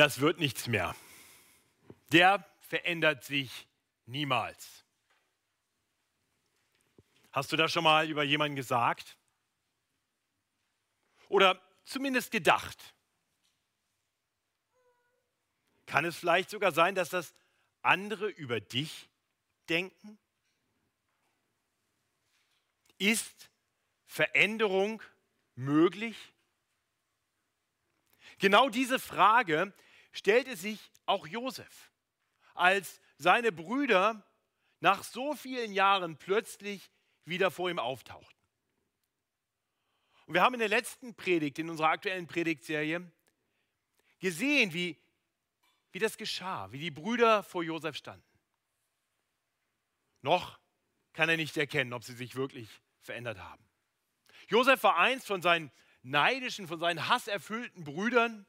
das 0.00 0.20
wird 0.20 0.38
nichts 0.38 0.66
mehr. 0.66 0.96
Der 2.10 2.42
verändert 2.60 3.22
sich 3.22 3.68
niemals. 4.06 4.86
Hast 7.32 7.52
du 7.52 7.56
das 7.58 7.70
schon 7.70 7.84
mal 7.84 8.08
über 8.08 8.22
jemanden 8.22 8.56
gesagt? 8.56 9.18
Oder 11.28 11.60
zumindest 11.84 12.30
gedacht? 12.30 12.94
Kann 15.84 16.06
es 16.06 16.16
vielleicht 16.16 16.48
sogar 16.48 16.72
sein, 16.72 16.94
dass 16.94 17.10
das 17.10 17.34
andere 17.82 18.28
über 18.30 18.58
dich 18.58 19.10
denken? 19.68 20.18
Ist 22.96 23.50
Veränderung 24.06 25.02
möglich? 25.56 26.16
Genau 28.38 28.70
diese 28.70 28.98
Frage 28.98 29.74
stellte 30.12 30.56
sich 30.56 30.92
auch 31.06 31.26
Josef, 31.26 31.92
als 32.54 33.00
seine 33.18 33.52
Brüder 33.52 34.24
nach 34.80 35.04
so 35.04 35.34
vielen 35.34 35.72
Jahren 35.72 36.16
plötzlich 36.16 36.90
wieder 37.24 37.50
vor 37.50 37.70
ihm 37.70 37.78
auftauchten. 37.78 38.38
Und 40.26 40.34
wir 40.34 40.42
haben 40.42 40.54
in 40.54 40.60
der 40.60 40.68
letzten 40.68 41.14
Predigt, 41.14 41.58
in 41.58 41.68
unserer 41.70 41.88
aktuellen 41.88 42.26
Predigtserie, 42.26 43.10
gesehen, 44.20 44.72
wie, 44.72 44.96
wie 45.92 45.98
das 45.98 46.16
geschah, 46.16 46.70
wie 46.72 46.78
die 46.78 46.90
Brüder 46.90 47.42
vor 47.42 47.62
Josef 47.62 47.96
standen. 47.96 48.24
Noch 50.22 50.60
kann 51.12 51.28
er 51.28 51.36
nicht 51.36 51.56
erkennen, 51.56 51.92
ob 51.92 52.04
sie 52.04 52.12
sich 52.12 52.36
wirklich 52.36 52.68
verändert 53.00 53.38
haben. 53.38 53.64
Josef 54.48 54.82
war 54.82 54.98
einst 54.98 55.26
von 55.26 55.42
seinen 55.42 55.70
neidischen, 56.02 56.68
von 56.68 56.78
seinen 56.78 57.08
hasserfüllten 57.08 57.84
Brüdern 57.84 58.46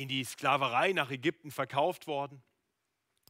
in 0.00 0.08
die 0.08 0.24
Sklaverei 0.24 0.92
nach 0.92 1.10
Ägypten 1.10 1.50
verkauft 1.50 2.06
worden. 2.06 2.42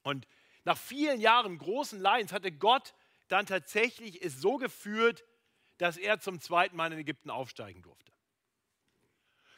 Und 0.03 0.27
nach 0.65 0.79
vielen 0.79 1.21
Jahren 1.21 1.59
großen 1.59 2.01
Leidens 2.01 2.33
hatte 2.33 2.53
Gott 2.53 2.95
dann 3.29 3.47
tatsächlich 3.47 4.23
es 4.23 4.41
so 4.41 4.57
geführt, 4.57 5.25
dass 5.79 5.97
er 5.97 6.21
zum 6.21 6.41
zweiten 6.41 6.77
Mal 6.77 6.93
in 6.93 6.99
Ägypten 6.99 7.31
aufsteigen 7.31 7.83
durfte. 7.83 8.13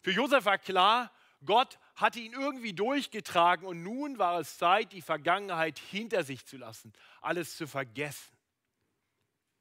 Für 0.03 0.13
Josef 0.13 0.45
war 0.45 0.59
klar, 0.59 1.13
Gott 1.45 1.79
hatte 1.97 2.21
ihn 2.21 2.33
irgendwie 2.33 2.73
durchgetragen 2.73 3.67
und 3.67 3.83
nun 3.83 4.19
war 4.19 4.39
es 4.41 4.57
Zeit, 4.59 4.93
die 4.93 5.03
Vergangenheit 5.03 5.79
hinter 5.79 6.25
sich 6.25 6.47
zu 6.47 6.57
lassen, 6.57 6.93
alles 7.21 7.57
zu 7.57 7.67
vergessen. 7.67 8.33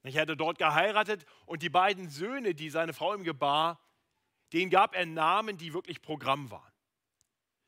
Er 0.03 0.21
hatte 0.21 0.37
dort 0.37 0.57
geheiratet 0.57 1.25
und 1.45 1.61
die 1.63 1.69
beiden 1.69 2.09
Söhne, 2.09 2.55
die 2.55 2.69
seine 2.69 2.93
Frau 2.93 3.13
ihm 3.13 3.23
gebar, 3.23 3.79
denen 4.53 4.71
gab 4.71 4.95
er 4.95 5.05
Namen, 5.05 5.57
die 5.57 5.73
wirklich 5.73 6.01
Programm 6.01 6.49
waren. 6.49 6.70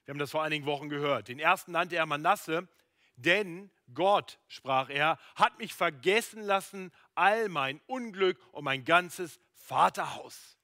Wir 0.06 0.14
haben 0.14 0.20
das 0.20 0.32
vor 0.32 0.44
einigen 0.44 0.66
Wochen 0.66 0.90
gehört. 0.90 1.28
Den 1.28 1.40
ersten 1.40 1.72
nannte 1.72 1.96
er 1.96 2.06
Manasse, 2.06 2.68
denn 3.16 3.72
Gott, 3.94 4.40
sprach 4.48 4.90
er, 4.90 5.18
hat 5.36 5.59
mich 5.59 5.73
vergessen 5.73 6.42
lassen, 6.42 6.92
all 7.16 7.50
mein 7.50 7.80
Unglück 7.88 8.40
und 8.52 8.64
mein 8.64 8.86
ganzes 8.86 9.40
Vaterhaus. 9.54 10.58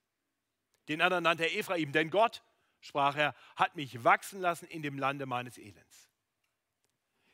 Den 0.87 1.01
anderen 1.01 1.23
nannte 1.23 1.43
er 1.43 1.55
Ephraim, 1.55 1.91
denn 1.91 2.09
Gott, 2.09 2.43
sprach 2.81 3.15
er, 3.15 3.35
hat 3.55 3.75
mich 3.75 4.03
wachsen 4.03 4.41
lassen 4.41 4.65
in 4.65 4.81
dem 4.81 4.97
Lande 4.97 5.25
meines 5.25 5.57
Elends. 5.57 6.09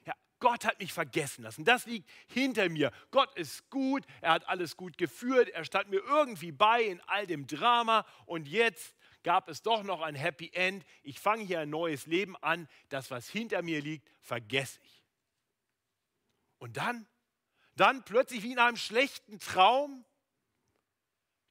Ja, 0.06 0.14
Gott 0.39 0.66
hat 0.66 0.80
mich 0.80 0.92
vergessen 0.92 1.44
lassen. 1.44 1.64
Das 1.64 1.86
liegt 1.86 2.09
hinter 2.28 2.67
mir. 2.70 2.92
Gott 3.11 3.36
ist 3.38 3.70
gut, 3.70 4.06
er 4.22 4.33
hat 4.33 4.48
alles 4.50 4.76
gut 4.76 4.98
geführt, 4.98 5.50
er 5.50 5.64
stand 5.64 5.89
mir 5.89 6.03
irgendwie 6.03 6.52
bei 6.52 6.83
in 6.83 7.02
all 7.08 7.26
dem 7.26 7.48
Drama 7.48 8.06
und 8.26 8.48
jetzt 8.48 8.95
gab 9.25 9.49
es 9.49 9.63
doch 9.63 9.83
noch 9.83 10.01
ein 10.01 10.15
Happy 10.15 10.51
End. 10.53 10.85
Ich 11.01 11.19
fange 11.19 11.43
hier 11.43 11.59
ein 11.59 11.69
neues 11.69 12.05
Leben 12.05 12.37
an. 12.37 12.69
Das, 12.89 13.11
was 13.11 13.27
hinter 13.27 13.63
mir 13.63 13.81
liegt, 13.81 14.07
vergesse 14.21 14.79
ich. 14.83 15.03
Und 16.59 16.77
dann, 16.77 17.07
dann 17.75 18.05
plötzlich 18.05 18.43
wie 18.43 18.53
in 18.53 18.59
einem 18.59 18.77
schlechten 18.77 19.39
Traum, 19.39 20.05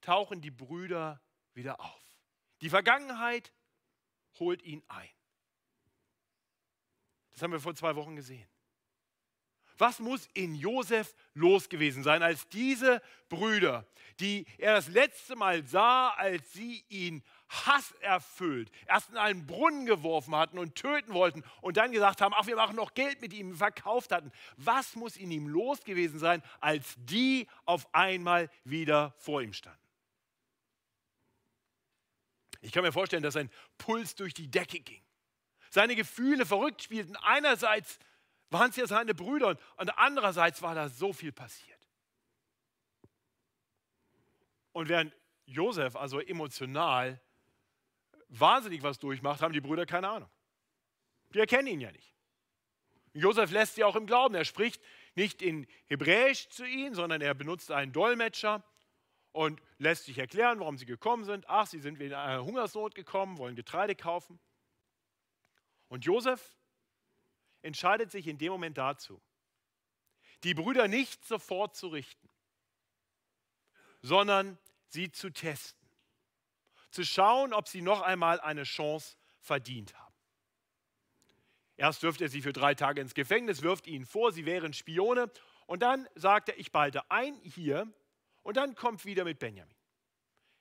tauchen 0.01 0.41
die 0.41 0.53
Brüder 0.53 1.21
wieder 1.53 1.81
auf. 1.81 2.03
Die 2.61 2.71
Vergangenheit 2.71 3.53
holt 4.39 4.63
ihn 4.63 4.83
ein. 4.89 5.11
Das 7.33 7.43
haben 7.43 7.53
wir 7.53 7.61
vor 7.61 7.75
zwei 7.75 7.97
Wochen 7.97 8.15
gesehen. 8.15 8.49
Was 9.79 9.99
muss 9.99 10.29
in 10.35 10.55
Josef 10.55 11.15
los 11.35 11.69
gewesen 11.69 12.05
sein, 12.05 12.23
als 12.23 12.49
diese 12.49 13.03
Brüder, 13.29 13.85
die 14.21 14.47
er 14.59 14.75
das 14.75 14.89
letzte 14.89 15.35
Mal 15.35 15.67
sah, 15.67 16.11
als 16.11 16.53
sie 16.53 16.85
ihn 16.89 17.25
hasserfüllt 17.67 18.71
erst 18.87 19.11
in 19.11 19.17
einen 19.17 19.47
Brunnen 19.47 19.87
geworfen 19.87 20.35
hatten 20.35 20.59
und 20.59 20.75
töten 20.75 21.13
wollten 21.13 21.43
und 21.61 21.77
dann 21.77 21.93
gesagt 21.93 22.21
haben, 22.21 22.35
ach, 22.37 22.47
wir 22.47 22.57
machen 22.57 22.77
noch 22.77 22.95
Geld 22.95 23.21
mit 23.21 23.33
ihm, 23.33 23.55
verkauft 23.55 24.13
hatten. 24.13 24.33
Was 24.57 24.97
muss 24.97 25.17
in 25.17 25.31
ihm 25.31 25.47
los 25.47 25.85
gewesen 25.85 26.19
sein, 26.19 26.43
als 26.61 26.95
die 26.99 27.47
auf 27.65 27.93
einmal 27.95 28.51
wieder 28.65 29.15
vor 29.19 29.43
ihm 29.43 29.53
standen? 29.53 29.79
Ich 32.61 32.73
kann 32.73 32.83
mir 32.83 32.93
vorstellen, 32.93 33.23
dass 33.23 33.35
sein 33.35 33.51
Puls 33.77 34.15
durch 34.15 34.33
die 34.33 34.51
Decke 34.51 34.81
ging. 34.81 35.03
Seine 35.71 35.97
Gefühle 35.97 36.47
verrückt 36.47 36.83
spielten. 36.83 37.17
Einerseits 37.17 37.99
waren 38.51 38.71
es 38.71 38.77
ja 38.77 38.87
seine 38.87 39.15
Brüder 39.15 39.59
und 39.77 39.99
andererseits 39.99 40.63
war 40.63 40.75
da 40.75 40.89
so 40.89 41.13
viel 41.13 41.33
passiert. 41.33 41.75
Und 44.73 44.89
während 44.89 45.15
Josef 45.47 45.95
also 45.95 46.21
emotional 46.21 47.21
wahnsinnig 48.41 48.83
was 48.83 48.99
durchmacht, 48.99 49.43
haben 49.43 49.53
die 49.53 49.61
Brüder 49.61 49.87
keine 49.87 50.09
Ahnung. 50.09 50.31
Die 51.33 51.39
erkennen 51.39 51.69
ihn 51.69 51.81
ja 51.81 51.93
nicht. 51.93 52.15
Josef 53.13 53.51
lässt 53.51 53.77
sie 53.77 53.85
auch 53.85 53.97
im 53.97 54.07
Glauben. 54.07 54.35
Er 54.35 54.45
spricht 54.45 54.83
nicht 55.15 55.41
in 55.41 55.67
Hebräisch 55.87 56.49
zu 56.49 56.67
ihnen, 56.67 56.95
sondern 56.95 57.21
er 57.21 57.35
benutzt 57.35 57.71
einen 57.71 57.93
Dolmetscher 57.93 58.65
und 59.33 59.61
lässt 59.79 60.05
sich 60.05 60.19
erklären, 60.19 60.61
warum 60.61 60.79
sie 60.79 60.87
gekommen 60.87 61.25
sind. 61.25 61.49
Ach, 61.49 61.67
sie 61.67 61.79
sind 61.79 61.99
wegen 61.99 62.15
einer 62.15 62.45
Hungersnot 62.45 62.95
gekommen, 62.95 63.39
wollen 63.39 63.57
Getreide 63.57 63.95
kaufen. 63.95 64.41
Und 65.89 66.05
Josef 66.05 66.57
entscheidet 67.63 68.11
sich 68.11 68.27
in 68.27 68.39
dem 68.39 68.53
Moment 68.53 68.79
dazu, 68.79 69.21
die 70.43 70.55
Brüder 70.55 70.89
nicht 70.89 71.25
sofort 71.25 71.77
zu 71.77 71.89
richten, 71.89 72.29
sondern 74.03 74.59
sie 74.89 75.11
zu 75.11 75.31
testen. 75.31 75.84
Zu 76.95 77.05
schauen, 77.05 77.53
ob 77.53 77.67
sie 77.67 77.83
noch 77.83 78.03
einmal 78.03 78.39
eine 78.39 78.63
Chance 78.63 79.17
verdient 79.41 79.99
haben. 79.99 80.15
Erst 81.77 82.05
wirft 82.05 82.21
er 82.21 82.29
sie 82.29 82.41
für 82.41 82.53
drei 82.53 82.77
Tage 82.77 83.01
ins 83.01 83.15
Gefängnis, 83.15 83.63
wirft 83.63 83.89
ihnen 83.89 84.07
vor, 84.07 84.31
sie 84.31 84.47
wären 84.47 84.73
Spione. 84.73 85.29
Und 85.67 85.83
dann 85.83 86.09
sagt 86.15 86.51
er, 86.51 86.57
ich 86.57 86.71
behalte 86.71 87.11
ein 87.11 87.35
hier 87.43 87.93
und 88.45 88.57
dann 88.57 88.77
kommt 88.77 89.05
wieder 89.05 89.25
mit 89.25 89.41
Benjamin. 89.41 89.75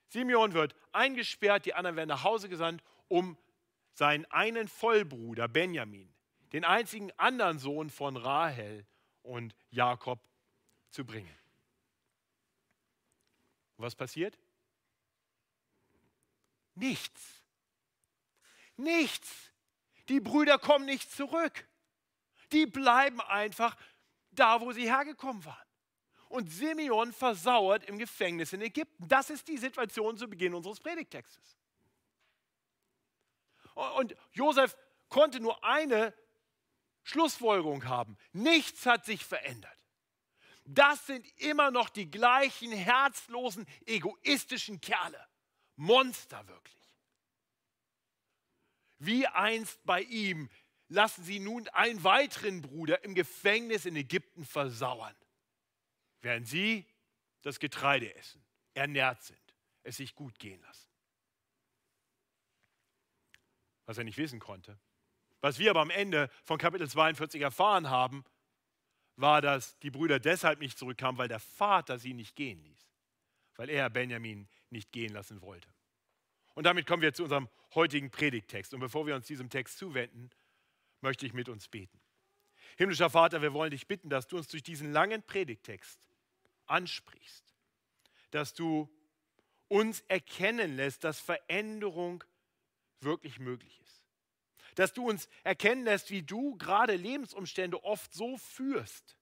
Simeon 0.08 0.54
wird 0.54 0.74
eingesperrt, 0.92 1.68
die 1.68 1.76
anderen 1.76 1.98
werden 1.98 2.10
nach 2.10 2.24
Hause 2.24 2.50
gesandt, 2.50 2.82
um 3.10 3.38
seinen 3.94 4.26
einen 4.32 4.68
Vollbruder 4.68 5.48
Benjamin, 5.48 6.12
den 6.52 6.66
einzigen 6.66 7.12
anderen 7.18 7.60
Sohn 7.60 7.92
von 7.92 8.18
Rahel 8.18 8.88
und 9.22 9.56
Jakob, 9.70 10.20
zu 10.90 11.06
bringen. 11.06 11.38
Was 13.78 13.94
passiert? 13.94 14.40
Nichts. 16.76 17.22
Nichts. 18.76 19.30
Die 20.10 20.20
Brüder 20.20 20.58
kommen 20.58 20.86
nicht 20.86 21.12
zurück. 21.12 21.68
Die 22.52 22.66
bleiben 22.66 23.22
einfach 23.22 23.76
da, 24.32 24.62
wo 24.62 24.72
sie 24.72 24.86
hergekommen 24.86 25.44
waren 25.46 25.68
und 26.34 26.52
Simeon 26.52 27.14
versauert 27.14 27.84
im 27.86 28.00
Gefängnis 28.00 28.54
in 28.54 28.62
Ägypten. 28.62 29.08
Das 29.08 29.30
ist 29.30 29.48
die 29.48 29.58
Situation 29.58 30.18
zu 30.18 30.28
Beginn 30.28 30.56
unseres 30.56 30.80
Predigtextes. 30.80 31.60
Und 33.98 34.16
Josef 34.32 34.76
konnte 35.10 35.40
nur 35.40 35.64
eine 35.64 36.12
Schlussfolgerung 37.04 37.86
haben. 37.86 38.18
Nichts 38.32 38.88
hat 38.88 39.06
sich 39.06 39.24
verändert. 39.24 39.78
Das 40.66 41.06
sind 41.06 41.28
immer 41.40 41.70
noch 41.70 41.90
die 41.90 42.10
gleichen 42.10 42.72
herzlosen, 42.72 43.68
egoistischen 43.86 44.82
Kerle. 44.82 45.24
Monster 45.76 46.48
wirklich. 46.48 46.74
Wie 49.00 49.28
einst 49.28 49.84
bei 49.86 50.02
ihm 50.02 50.50
lassen 50.88 51.24
sie 51.24 51.40
nun 51.40 51.68
einen 51.70 52.04
weiteren 52.04 52.62
Bruder 52.62 53.04
im 53.04 53.16
Gefängnis 53.16 53.86
in 53.86 53.96
Ägypten 53.96 54.46
versauern 54.46 55.16
während 56.24 56.48
sie 56.48 56.86
das 57.42 57.60
Getreide 57.60 58.14
essen, 58.16 58.44
ernährt 58.74 59.22
sind, 59.22 59.40
es 59.84 59.98
sich 59.98 60.16
gut 60.16 60.40
gehen 60.40 60.62
lassen. 60.62 60.90
Was 63.86 63.98
er 63.98 64.06
nicht 64.06 64.18
wissen 64.18 64.40
konnte. 64.40 64.80
Was 65.42 65.60
wir 65.60 65.70
aber 65.70 65.82
am 65.82 65.90
Ende 65.90 66.30
von 66.46 66.58
Kapitel 66.58 66.90
42 66.90 67.42
erfahren 67.42 67.90
haben, 67.90 68.24
war, 69.18 69.42
dass 69.42 69.78
die 69.80 69.92
Brüder 69.92 70.20
deshalb 70.20 70.60
nicht 70.60 70.78
zurückkamen, 70.78 71.18
weil 71.18 71.28
der 71.28 71.42
Vater 71.42 72.00
sie 72.00 72.14
nicht 72.14 72.36
gehen 72.36 72.64
ließ, 72.64 72.90
weil 73.58 73.70
er 73.70 73.90
Benjamin 73.90 74.48
nicht 74.74 74.92
gehen 74.92 75.14
lassen 75.14 75.42
wollte. 75.42 75.74
Und 76.54 76.66
damit 76.66 76.86
kommen 76.86 77.02
wir 77.02 77.14
zu 77.14 77.24
unserem 77.24 77.50
heutigen 77.74 78.12
Predigtext. 78.12 78.74
Und 78.74 78.80
bevor 78.80 79.08
wir 79.08 79.16
uns 79.16 79.26
diesem 79.26 79.50
Text 79.50 79.78
zuwenden, 79.78 80.30
möchte 81.02 81.26
ich 81.26 81.34
mit 81.34 81.50
uns 81.50 81.68
beten. 81.68 82.00
Himmlischer 82.78 83.10
Vater, 83.10 83.42
wir 83.42 83.54
wollen 83.54 83.72
dich 83.72 83.88
bitten, 83.88 84.10
dass 84.10 84.28
du 84.28 84.38
uns 84.38 84.48
durch 84.48 84.64
diesen 84.64 84.92
langen 84.92 85.24
Predigtext 85.24 86.00
ansprichst, 86.66 87.56
dass 88.32 88.54
du 88.54 88.90
uns 89.68 90.02
erkennen 90.02 90.76
lässt, 90.76 91.04
dass 91.04 91.20
Veränderung 91.20 92.24
wirklich 93.00 93.40
möglich 93.40 93.80
ist. 93.82 94.04
Dass 94.76 94.94
du 94.94 95.08
uns 95.08 95.28
erkennen 95.44 95.84
lässt, 95.84 96.10
wie 96.10 96.24
du 96.24 96.58
gerade 96.58 96.96
Lebensumstände 96.96 97.84
oft 97.84 98.14
so 98.14 98.38
führst, 98.38 99.18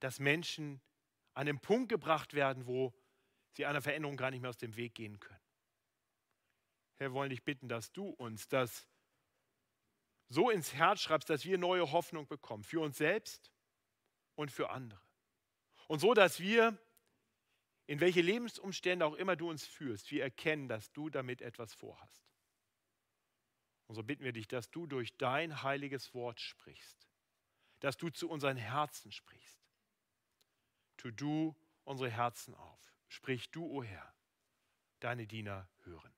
dass 0.00 0.20
Menschen 0.20 0.80
an 1.36 1.44
den 1.44 1.60
Punkt 1.60 1.90
gebracht 1.90 2.32
werden, 2.32 2.66
wo 2.66 2.94
sie 3.52 3.66
einer 3.66 3.82
Veränderung 3.82 4.16
gar 4.16 4.30
nicht 4.30 4.40
mehr 4.40 4.48
aus 4.48 4.56
dem 4.56 4.74
Weg 4.76 4.94
gehen 4.94 5.20
können. 5.20 5.40
Herr, 6.94 7.10
wir 7.10 7.12
wollen 7.12 7.28
dich 7.28 7.44
bitten, 7.44 7.68
dass 7.68 7.92
du 7.92 8.08
uns 8.08 8.48
das 8.48 8.88
so 10.28 10.48
ins 10.48 10.72
Herz 10.72 11.02
schreibst, 11.02 11.28
dass 11.28 11.44
wir 11.44 11.58
neue 11.58 11.92
Hoffnung 11.92 12.26
bekommen, 12.26 12.64
für 12.64 12.80
uns 12.80 12.96
selbst 12.96 13.52
und 14.34 14.50
für 14.50 14.70
andere. 14.70 15.00
Und 15.88 15.98
so, 15.98 16.14
dass 16.14 16.40
wir, 16.40 16.78
in 17.86 18.00
welche 18.00 18.22
Lebensumstände 18.22 19.04
auch 19.04 19.14
immer 19.14 19.36
du 19.36 19.50
uns 19.50 19.66
führst, 19.66 20.10
wir 20.10 20.22
erkennen, 20.22 20.68
dass 20.68 20.90
du 20.92 21.10
damit 21.10 21.42
etwas 21.42 21.74
vorhast. 21.74 22.24
Und 23.88 23.94
so 23.94 24.02
bitten 24.02 24.24
wir 24.24 24.32
dich, 24.32 24.48
dass 24.48 24.70
du 24.70 24.86
durch 24.86 25.18
dein 25.18 25.62
heiliges 25.62 26.14
Wort 26.14 26.40
sprichst, 26.40 27.06
dass 27.80 27.98
du 27.98 28.08
zu 28.08 28.30
unseren 28.30 28.56
Herzen 28.56 29.12
sprichst. 29.12 29.65
Tu 30.96 31.10
du 31.10 31.54
unsere 31.84 32.10
Herzen 32.10 32.54
auf. 32.54 32.80
Sprich 33.08 33.50
du, 33.50 33.64
o 33.64 33.78
oh 33.78 33.82
Herr, 33.82 34.14
deine 35.00 35.26
Diener 35.26 35.68
hören. 35.84 36.12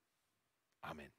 Amen. 0.80 1.12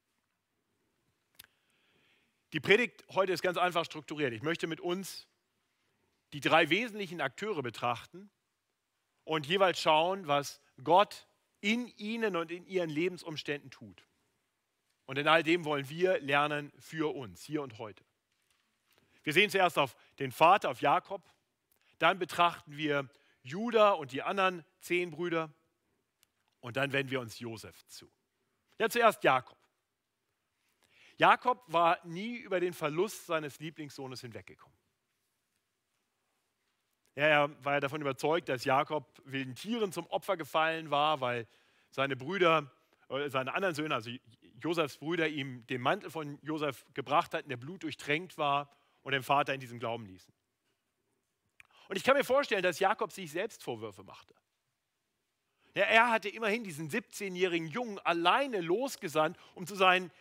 Die 2.53 2.59
Predigt 2.59 3.05
heute 3.09 3.31
ist 3.31 3.43
ganz 3.43 3.57
einfach 3.57 3.85
strukturiert. 3.85 4.33
Ich 4.33 4.41
möchte 4.41 4.65
mit 4.65 4.79
uns 4.79 5.27
die 6.33 6.39
drei 6.39 6.69
wesentlichen 6.69 7.21
Akteure 7.21 7.61
betrachten 7.61 8.31
und 9.23 9.45
jeweils 9.45 9.79
schauen, 9.79 10.27
was 10.27 10.61
Gott 10.83 11.27
in 11.61 11.87
ihnen 11.97 12.35
und 12.35 12.51
in 12.51 12.65
ihren 12.65 12.89
Lebensumständen 12.89 13.69
tut. 13.69 14.07
Und 15.05 15.17
in 15.17 15.27
all 15.27 15.43
dem 15.43 15.65
wollen 15.65 15.89
wir 15.89 16.19
lernen 16.19 16.71
für 16.79 17.13
uns, 17.15 17.43
hier 17.43 17.61
und 17.61 17.77
heute. 17.77 18.03
Wir 19.23 19.33
sehen 19.33 19.49
zuerst 19.49 19.77
auf 19.77 19.95
den 20.19 20.31
Vater, 20.31 20.69
auf 20.69 20.81
Jakob. 20.81 21.21
Dann 21.97 22.17
betrachten 22.17 22.77
wir 22.77 23.09
Judah 23.49 23.93
und 23.93 24.11
die 24.11 24.21
anderen 24.21 24.63
zehn 24.79 25.11
Brüder. 25.11 25.53
Und 26.61 26.77
dann 26.77 26.91
wenden 26.91 27.11
wir 27.11 27.19
uns 27.19 27.39
Josef 27.39 27.85
zu. 27.87 28.11
Ja, 28.77 28.89
zuerst 28.89 29.23
Jakob. 29.23 29.57
Jakob 31.17 31.61
war 31.67 31.99
nie 32.05 32.37
über 32.37 32.59
den 32.59 32.73
Verlust 32.73 33.25
seines 33.25 33.59
Lieblingssohnes 33.59 34.21
hinweggekommen. 34.21 34.77
Er 37.15 37.49
war 37.65 37.73
ja 37.73 37.79
davon 37.81 37.99
überzeugt, 37.99 38.47
dass 38.47 38.63
Jakob 38.63 39.21
wilden 39.25 39.53
Tieren 39.53 39.91
zum 39.91 40.07
Opfer 40.07 40.37
gefallen 40.37 40.89
war, 40.89 41.19
weil 41.19 41.47
seine 41.91 42.15
Brüder, 42.15 42.71
äh, 43.09 43.29
seine 43.29 43.53
anderen 43.53 43.75
Söhne, 43.75 43.95
also 43.95 44.09
Josefs 44.61 44.97
Brüder, 44.97 45.27
ihm 45.27 45.67
den 45.67 45.81
Mantel 45.81 46.09
von 46.09 46.39
Josef 46.41 46.85
gebracht 46.93 47.33
hatten, 47.33 47.49
der 47.49 47.57
Blut 47.57 47.83
durchtränkt 47.83 48.37
war 48.37 48.69
und 49.01 49.11
den 49.11 49.23
Vater 49.23 49.53
in 49.53 49.59
diesem 49.59 49.79
Glauben 49.79 50.05
ließen. 50.05 50.33
Und 51.89 51.95
ich 51.95 52.03
kann 52.03 52.15
mir 52.15 52.23
vorstellen, 52.23 52.61
dass 52.61 52.79
Jakob 52.79 53.11
sich 53.11 53.31
selbst 53.31 53.63
Vorwürfe 53.63 54.03
machte. 54.03 54.35
Ja, 55.73 55.85
er 55.85 56.11
hatte 56.11 56.29
immerhin 56.29 56.63
diesen 56.63 56.89
17-jährigen 56.89 57.67
Jungen 57.67 57.97
alleine 57.99 58.61
losgesandt, 58.61 59.37
um 59.55 59.65
zu 59.65 59.75
seinen 59.75 60.11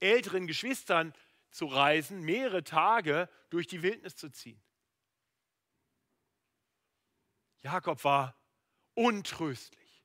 älteren 0.00 0.46
Geschwistern 0.46 1.12
zu 1.50 1.66
reisen, 1.66 2.22
mehrere 2.22 2.64
Tage 2.64 3.28
durch 3.50 3.66
die 3.66 3.82
Wildnis 3.82 4.16
zu 4.16 4.30
ziehen. 4.30 4.60
Jakob 7.60 8.02
war 8.04 8.34
untröstlich. 8.94 10.02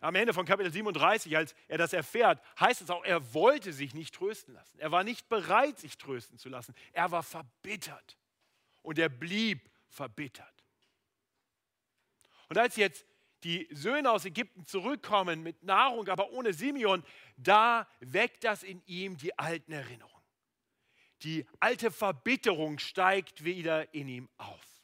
Am 0.00 0.16
Ende 0.16 0.34
von 0.34 0.44
Kapitel 0.44 0.72
37, 0.72 1.36
als 1.36 1.54
er 1.68 1.78
das 1.78 1.92
erfährt, 1.92 2.42
heißt 2.58 2.80
es 2.80 2.90
auch, 2.90 3.04
er 3.04 3.32
wollte 3.32 3.72
sich 3.72 3.94
nicht 3.94 4.14
trösten 4.14 4.54
lassen. 4.54 4.78
Er 4.80 4.90
war 4.90 5.04
nicht 5.04 5.28
bereit, 5.28 5.78
sich 5.78 5.98
trösten 5.98 6.38
zu 6.38 6.48
lassen. 6.48 6.74
Er 6.92 7.12
war 7.12 7.22
verbittert. 7.22 8.16
Und 8.82 8.98
er 8.98 9.10
blieb 9.10 9.69
verbittert. 9.90 10.64
Und 12.48 12.58
als 12.58 12.76
jetzt 12.76 13.06
die 13.44 13.68
Söhne 13.70 14.10
aus 14.10 14.24
Ägypten 14.24 14.66
zurückkommen 14.66 15.42
mit 15.42 15.62
Nahrung, 15.62 16.08
aber 16.08 16.30
ohne 16.30 16.52
Simeon, 16.52 17.04
da 17.36 17.88
weckt 18.00 18.44
das 18.44 18.62
in 18.62 18.82
ihm 18.86 19.16
die 19.16 19.38
alten 19.38 19.72
Erinnerungen. 19.72 20.10
Die 21.22 21.46
alte 21.58 21.90
Verbitterung 21.90 22.78
steigt 22.78 23.44
wieder 23.44 23.92
in 23.94 24.08
ihm 24.08 24.28
auf. 24.36 24.82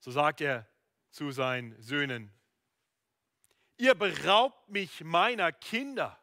So 0.00 0.10
sagt 0.10 0.40
er 0.40 0.68
zu 1.10 1.30
seinen 1.30 1.80
Söhnen, 1.80 2.32
ihr 3.76 3.94
beraubt 3.94 4.68
mich 4.68 5.02
meiner 5.02 5.52
Kinder. 5.52 6.20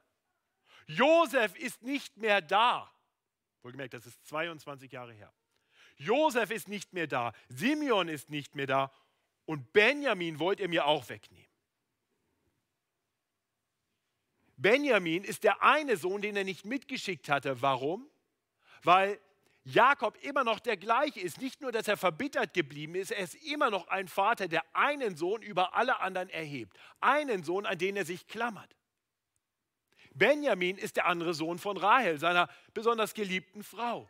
Josef 0.86 1.56
ist 1.56 1.82
nicht 1.82 2.18
mehr 2.18 2.42
da. 2.42 2.94
Wohlgemerkt, 3.64 3.94
das 3.94 4.06
ist 4.06 4.26
22 4.28 4.92
Jahre 4.92 5.14
her. 5.14 5.34
Josef 5.98 6.52
ist 6.52 6.68
nicht 6.68 6.94
mehr 6.94 7.08
da, 7.08 7.34
Simeon 7.50 8.08
ist 8.08 8.30
nicht 8.30 8.56
mehr 8.56 8.68
da 8.68 8.92
und 9.46 9.74
Benjamin 9.74 10.40
wollt 10.40 10.60
ihr 10.60 10.70
mir 10.70 10.86
auch 10.86 11.10
wegnehmen. 11.10 11.48
Benjamin 14.58 15.24
ist 15.24 15.44
der 15.44 15.64
eine 15.64 15.98
Sohn, 15.98 16.22
den 16.22 16.36
er 16.36 16.44
nicht 16.44 16.66
mitgeschickt 16.66 17.30
hatte. 17.30 17.62
Warum? 17.64 18.08
Weil 18.84 19.20
Jakob 19.64 20.18
immer 20.24 20.44
noch 20.44 20.60
der 20.60 20.78
gleiche 20.78 21.20
ist. 21.20 21.42
Nicht 21.42 21.62
nur, 21.62 21.72
dass 21.72 21.88
er 21.88 21.98
verbittert 21.98 22.54
geblieben 22.54 22.96
ist, 22.96 23.12
er 23.12 23.24
ist 23.24 23.36
immer 23.44 23.70
noch 23.70 23.88
ein 23.88 24.08
Vater, 24.08 24.48
der 24.48 24.64
einen 24.74 25.16
Sohn 25.16 25.42
über 25.42 25.76
alle 25.76 26.00
anderen 26.00 26.30
erhebt. 26.30 26.78
Einen 27.00 27.44
Sohn, 27.44 27.66
an 27.66 27.78
den 27.78 27.98
er 27.98 28.06
sich 28.06 28.28
klammert. 28.28 28.76
Benjamin 30.14 30.78
ist 30.78 30.98
der 30.98 31.06
andere 31.06 31.34
Sohn 31.34 31.58
von 31.58 31.78
Rahel, 31.78 32.20
seiner 32.20 32.50
besonders 32.74 33.14
geliebten 33.14 33.64
Frau. 33.64 34.10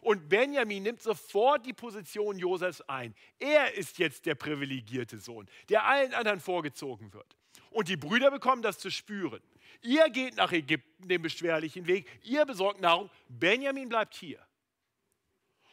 Und 0.00 0.28
Benjamin 0.28 0.82
nimmt 0.82 1.02
sofort 1.02 1.66
die 1.66 1.72
Position 1.72 2.38
Josefs 2.38 2.80
ein. 2.82 3.14
Er 3.38 3.74
ist 3.74 3.98
jetzt 3.98 4.26
der 4.26 4.34
privilegierte 4.34 5.18
Sohn, 5.18 5.48
der 5.68 5.84
allen 5.84 6.14
anderen 6.14 6.40
vorgezogen 6.40 7.12
wird. 7.12 7.36
Und 7.70 7.88
die 7.88 7.96
Brüder 7.96 8.30
bekommen 8.30 8.62
das 8.62 8.78
zu 8.78 8.90
spüren. 8.90 9.42
Ihr 9.82 10.08
geht 10.10 10.36
nach 10.36 10.52
Ägypten 10.52 11.08
den 11.08 11.22
beschwerlichen 11.22 11.86
Weg, 11.86 12.08
ihr 12.22 12.44
besorgt 12.46 12.80
Nahrung, 12.80 13.10
Benjamin 13.28 13.88
bleibt 13.88 14.14
hier. 14.14 14.44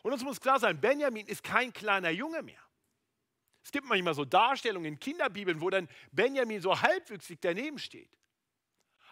Und 0.01 0.11
uns 0.11 0.23
muss 0.23 0.41
klar 0.41 0.59
sein, 0.59 0.79
Benjamin 0.81 1.25
ist 1.27 1.43
kein 1.43 1.71
kleiner 1.71 2.09
Junge 2.09 2.41
mehr. 2.41 2.59
Es 3.63 3.71
gibt 3.71 3.87
manchmal 3.87 4.13
so 4.13 4.25
Darstellungen 4.25 4.93
in 4.93 4.99
Kinderbibeln, 4.99 5.61
wo 5.61 5.69
dann 5.69 5.87
Benjamin 6.11 6.61
so 6.61 6.81
halbwüchsig 6.81 7.39
daneben 7.39 7.79
steht. 7.79 8.17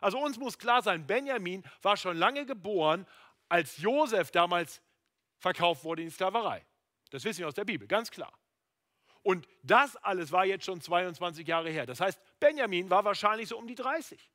Also 0.01 0.19
uns 0.19 0.37
muss 0.37 0.57
klar 0.57 0.81
sein, 0.81 1.07
Benjamin 1.07 1.63
war 1.81 1.95
schon 1.95 2.17
lange 2.17 2.45
geboren, 2.45 3.07
als 3.47 3.77
Josef 3.77 4.31
damals 4.31 4.81
verkauft 5.41 5.83
wurde 5.83 6.03
in 6.03 6.07
die 6.07 6.13
Sklaverei. 6.13 6.65
Das 7.09 7.23
wissen 7.23 7.39
wir 7.39 7.47
aus 7.47 7.55
der 7.55 7.65
Bibel, 7.65 7.87
ganz 7.87 8.09
klar. 8.11 8.31
Und 9.23 9.47
das 9.63 9.95
alles 9.97 10.31
war 10.31 10.45
jetzt 10.45 10.65
schon 10.65 10.79
22 10.79 11.45
Jahre 11.47 11.69
her. 11.69 11.85
Das 11.85 11.99
heißt, 11.99 12.19
Benjamin 12.39 12.89
war 12.89 13.03
wahrscheinlich 13.03 13.49
so 13.49 13.57
um 13.57 13.67
die 13.67 13.75
30. 13.75 14.31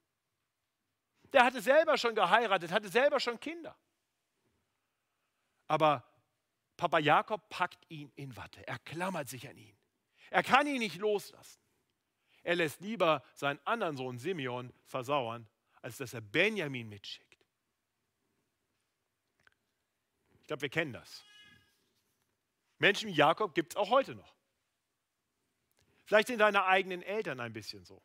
Der 1.33 1.45
hatte 1.45 1.61
selber 1.61 1.97
schon 1.97 2.15
geheiratet, 2.15 2.71
hatte 2.71 2.89
selber 2.89 3.19
schon 3.19 3.41
Kinder. 3.41 3.77
Aber 5.69 6.05
Papa 6.77 6.99
Jakob 6.99 7.49
packt 7.49 7.85
ihn 7.89 8.13
in 8.15 8.37
Watte. 8.37 8.67
Er 8.67 8.79
klammert 8.81 9.29
sich 9.29 9.49
an 9.49 9.57
ihn. 9.57 9.77
Er 10.31 10.43
kann 10.43 10.67
ihn 10.67 10.79
nicht 10.79 10.97
loslassen. 10.97 11.61
Er 12.43 12.57
lässt 12.57 12.81
lieber 12.81 13.23
seinen 13.35 13.59
anderen 13.65 13.97
Sohn 13.97 14.19
Simeon 14.19 14.73
versauern, 14.85 15.49
als 15.83 15.97
dass 15.97 16.15
er 16.15 16.21
Benjamin 16.21 16.89
mitschickt. 16.89 17.26
Ich 20.47 20.49
glaube, 20.49 20.63
wir 20.63 20.69
kennen 20.69 20.93
das. 20.93 21.25
Menschen 22.79 23.09
wie 23.09 23.15
Jakob 23.15 23.53
gibt 23.53 23.73
es 23.73 23.77
auch 23.77 23.91
heute 23.91 24.15
noch. 24.15 24.33
Vielleicht 26.05 26.29
sind 26.29 26.39
deine 26.39 26.67
eigenen 26.67 27.03
Eltern 27.03 27.41
ein 27.41 27.53
bisschen 27.53 27.85
so. 27.85 28.01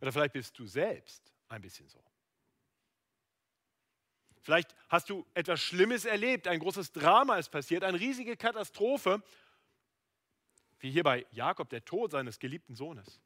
Oder 0.00 0.10
vielleicht 0.10 0.32
bist 0.32 0.58
du 0.58 0.66
selbst 0.66 1.32
ein 1.48 1.62
bisschen 1.62 1.88
so. 1.88 2.02
Vielleicht 4.40 4.74
hast 4.88 5.08
du 5.10 5.24
etwas 5.34 5.60
Schlimmes 5.60 6.06
erlebt, 6.06 6.48
ein 6.48 6.58
großes 6.58 6.90
Drama 6.90 7.36
ist 7.36 7.50
passiert, 7.50 7.84
eine 7.84 8.00
riesige 8.00 8.36
Katastrophe, 8.36 9.22
wie 10.80 10.90
hier 10.90 11.04
bei 11.04 11.24
Jakob 11.30 11.68
der 11.68 11.84
Tod 11.84 12.10
seines 12.10 12.40
geliebten 12.40 12.74
Sohnes. 12.74 13.20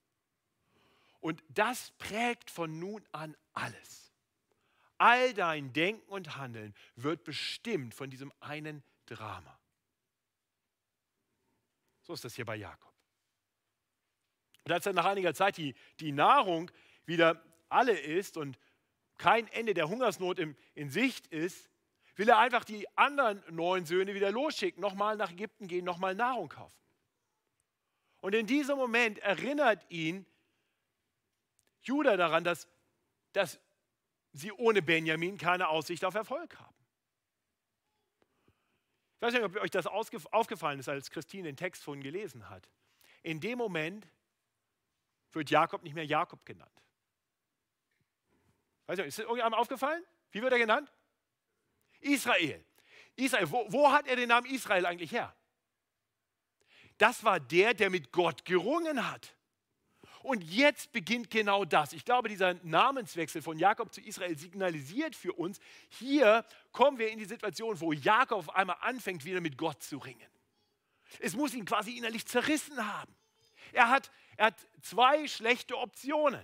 Und 1.21 1.43
das 1.49 1.93
prägt 1.93 2.51
von 2.51 2.79
nun 2.79 3.09
an 3.11 3.35
alles. 3.55 4.14
All 5.05 5.35
dein 5.35 5.71
Denken 5.75 6.09
und 6.09 6.39
Handeln 6.39 6.75
wird 6.97 7.25
bestimmt 7.25 7.95
von 7.95 8.09
diesem 8.09 8.33
einen 8.41 8.83
Drama. 9.05 9.61
So 12.01 12.15
ist 12.15 12.25
das 12.25 12.35
hier 12.35 12.47
bei 12.47 12.57
Jakob. 12.57 12.95
Und 14.65 14.73
als 14.73 14.85
dann 14.85 14.95
nach 14.95 15.05
einiger 15.05 15.35
Zeit 15.35 15.59
die, 15.59 15.75
die 16.01 16.11
Nahrung 16.11 16.71
wieder 17.05 17.45
alle 17.69 17.93
ist 17.93 18.39
und 18.39 18.59
kein 19.19 19.47
Ende 19.49 19.75
der 19.75 19.91
Hungersnot 19.91 20.39
im, 20.39 20.57
in 20.75 20.89
Sicht 20.89 21.27
ist, 21.27 21.69
will 22.17 22.31
er 22.31 22.39
einfach 22.39 22.65
die 22.65 22.89
anderen 22.97 23.45
neun 23.55 23.85
Söhne 23.85 24.15
wieder 24.15 24.31
losschicken, 24.31 24.81
nochmal 24.81 25.19
nach 25.19 25.33
Ägypten 25.33 25.69
gehen, 25.69 25.85
nochmal 25.85 26.15
Nahrung 26.15 26.49
kaufen. 26.49 26.81
Und 28.23 28.35
in 28.35 28.47
diesem 28.47 28.79
Moment 28.79 29.19
erinnert 29.19 29.85
ihn 29.91 30.25
Judah 31.83 32.17
daran, 32.17 32.43
dass, 32.43 32.67
dass 33.35 33.61
sie 34.35 34.53
ohne 34.53 34.83
Benjamin 34.83 35.39
keine 35.39 35.69
Aussicht 35.69 36.05
auf 36.05 36.15
Erfolg 36.15 36.59
haben. 36.59 36.75
Ich 39.17 39.23
weiß 39.23 39.33
nicht, 39.33 39.43
ob 39.45 39.57
euch 39.57 39.71
das 39.71 39.87
aufgefallen 39.87 40.81
ist, 40.81 40.89
als 40.89 41.11
Christine 41.11 41.45
den 41.45 41.57
Text 41.57 41.83
vorhin 41.83 42.03
gelesen 42.03 42.51
hat. 42.51 42.69
In 43.23 43.41
dem 43.41 43.57
Moment 43.57 44.07
wird 45.33 45.49
Jakob 45.49 45.83
nicht 45.83 45.95
mehr 45.95 46.05
Jakob 46.05 46.45
genannt. 46.45 46.71
Weiß 48.87 48.99
nicht, 48.99 49.07
ist 49.07 49.19
das 49.19 49.23
irgendjemandem 49.23 49.59
aufgefallen? 49.59 50.05
Wie 50.33 50.43
wird 50.43 50.53
er 50.53 50.59
genannt? 50.59 50.93
Israel. 52.01 52.63
Israel. 53.17 53.51
Wo, 53.51 53.73
wo 53.73 53.91
hat 53.91 54.07
er 54.07 54.17
den 54.17 54.29
Namen 54.29 54.47
Israel 54.47 54.85
eigentlich 54.85 55.13
her? 55.13 55.35
Das 56.99 57.25
war 57.25 57.41
der, 57.41 57.73
der 57.73 57.89
mit 57.89 58.13
Gott 58.13 58.45
gerungen 58.45 59.11
hat. 59.11 59.35
Und 60.25 60.43
jetzt 60.43 60.91
beginnt 60.93 61.31
genau 61.31 61.67
das. 61.67 61.93
Ich 61.93 62.07
glaube, 62.07 62.31
dieser 62.31 62.55
Namenswechsel 62.63 63.43
von 63.43 63.59
Jakob 63.59 63.93
zu 63.93 64.01
Israel 64.01 64.39
signalisiert 64.39 65.15
für 65.15 65.35
uns, 65.35 65.61
hier 65.91 66.47
kommen 66.73 66.99
wir 66.99 67.11
in 67.11 67.19
die 67.19 67.27
Situation, 67.27 67.79
wo 67.79 67.93
Jakob 67.93 68.39
auf 68.39 68.57
einmal 68.57 68.79
anfängt, 68.81 69.27
wieder 69.27 69.43
mit 69.43 69.59
Gott 69.59 69.83
zu 69.83 69.99
ringen. 69.99 70.27
Es 71.21 71.37
muss 71.37 71.53
ihn 71.53 71.67
quasi 71.67 71.99
innerlich 71.99 72.25
zerrissen 72.25 72.91
haben. 72.91 73.15
Er 73.75 73.91
hat, 73.91 74.11
er 74.39 74.47
hat 74.47 74.67
zwei 74.81 75.29
schlechte 75.29 75.77
Optionen. 75.77 76.43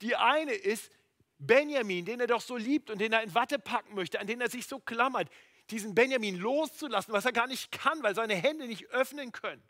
Die 0.00 0.16
eine 0.16 0.54
ist, 0.54 0.90
Benjamin, 1.36 2.06
den 2.06 2.18
er 2.18 2.28
doch 2.28 2.40
so 2.40 2.56
liebt 2.56 2.88
und 2.88 2.98
den 2.98 3.12
er 3.12 3.22
in 3.22 3.34
Watte 3.34 3.58
packen 3.58 3.94
möchte, 3.94 4.20
an 4.20 4.26
den 4.26 4.40
er 4.40 4.48
sich 4.48 4.66
so 4.66 4.78
klammert, 4.78 5.28
diesen 5.68 5.94
Benjamin 5.94 6.38
loszulassen, 6.38 7.12
was 7.12 7.26
er 7.26 7.32
gar 7.32 7.46
nicht 7.46 7.72
kann, 7.72 8.02
weil 8.02 8.14
seine 8.14 8.36
Hände 8.36 8.66
nicht 8.66 8.86
öffnen 8.86 9.32
können. 9.32 9.62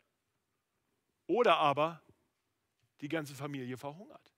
Oder 1.27 1.57
aber 1.57 2.01
die 3.03 3.09
ganze 3.09 3.35
Familie 3.35 3.77
verhungert. 3.77 4.31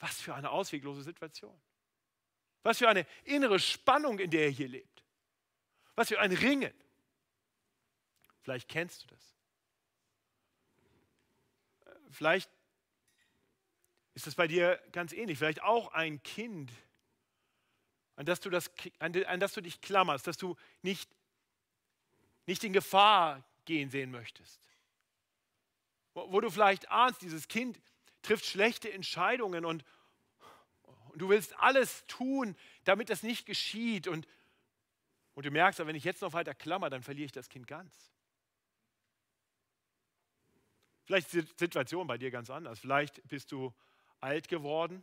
Was 0.00 0.20
für 0.20 0.34
eine 0.34 0.50
ausweglose 0.50 1.04
Situation. 1.04 1.56
Was 2.64 2.78
für 2.78 2.88
eine 2.88 3.06
innere 3.22 3.60
Spannung, 3.60 4.18
in 4.18 4.32
der 4.32 4.46
er 4.46 4.50
hier 4.50 4.66
lebt. 4.66 5.04
Was 5.94 6.08
für 6.08 6.18
ein 6.18 6.32
Ringen. 6.32 6.74
Vielleicht 8.42 8.68
kennst 8.68 9.04
du 9.04 9.06
das. 9.06 9.36
Vielleicht 12.10 12.50
ist 14.14 14.26
es 14.26 14.34
bei 14.34 14.48
dir 14.48 14.82
ganz 14.90 15.12
ähnlich. 15.12 15.38
Vielleicht 15.38 15.62
auch 15.62 15.92
ein 15.92 16.20
Kind, 16.24 16.72
an 18.16 18.26
das 18.26 18.40
du, 18.40 18.50
das, 18.50 18.72
an 18.98 19.38
das 19.38 19.52
du 19.52 19.60
dich 19.60 19.80
klammerst, 19.80 20.26
dass 20.26 20.36
du 20.36 20.56
nicht, 20.82 21.08
nicht 22.46 22.64
in 22.64 22.72
Gefahr 22.72 23.44
gehen 23.66 23.88
sehen 23.88 24.10
möchtest. 24.10 24.60
Wo, 26.20 26.32
wo 26.32 26.40
du 26.40 26.50
vielleicht 26.50 26.90
ahnst, 26.90 27.22
dieses 27.22 27.48
Kind 27.48 27.80
trifft 28.22 28.44
schlechte 28.44 28.92
Entscheidungen 28.92 29.64
und, 29.64 29.84
und 31.10 31.22
du 31.22 31.28
willst 31.28 31.58
alles 31.58 32.04
tun, 32.06 32.56
damit 32.84 33.08
das 33.08 33.22
nicht 33.22 33.46
geschieht. 33.46 34.06
Und, 34.06 34.28
und 35.34 35.46
du 35.46 35.50
merkst, 35.50 35.78
wenn 35.86 35.96
ich 35.96 36.04
jetzt 36.04 36.20
noch 36.20 36.34
weiter 36.34 36.54
klammer, 36.54 36.90
dann 36.90 37.02
verliere 37.02 37.26
ich 37.26 37.32
das 37.32 37.48
Kind 37.48 37.66
ganz. 37.66 38.12
Vielleicht 41.04 41.32
ist 41.34 41.52
die 41.52 41.64
Situation 41.64 42.06
bei 42.06 42.18
dir 42.18 42.30
ganz 42.30 42.50
anders. 42.50 42.78
Vielleicht 42.78 43.26
bist 43.26 43.50
du 43.50 43.72
alt 44.20 44.48
geworden 44.48 45.02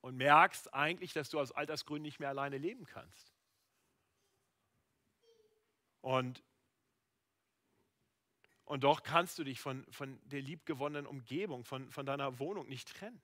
und 0.00 0.16
merkst 0.16 0.72
eigentlich, 0.72 1.12
dass 1.12 1.30
du 1.30 1.40
aus 1.40 1.50
Altersgründen 1.50 2.04
nicht 2.04 2.20
mehr 2.20 2.28
alleine 2.28 2.58
leben 2.58 2.86
kannst. 2.86 3.34
Und, 6.00 6.44
und 8.66 8.82
doch 8.84 9.02
kannst 9.02 9.38
du 9.38 9.44
dich 9.44 9.60
von, 9.60 9.86
von 9.90 10.20
der 10.28 10.42
liebgewonnenen 10.42 11.06
Umgebung, 11.06 11.64
von, 11.64 11.90
von 11.90 12.04
deiner 12.04 12.38
Wohnung 12.38 12.68
nicht 12.68 12.88
trennen. 12.88 13.22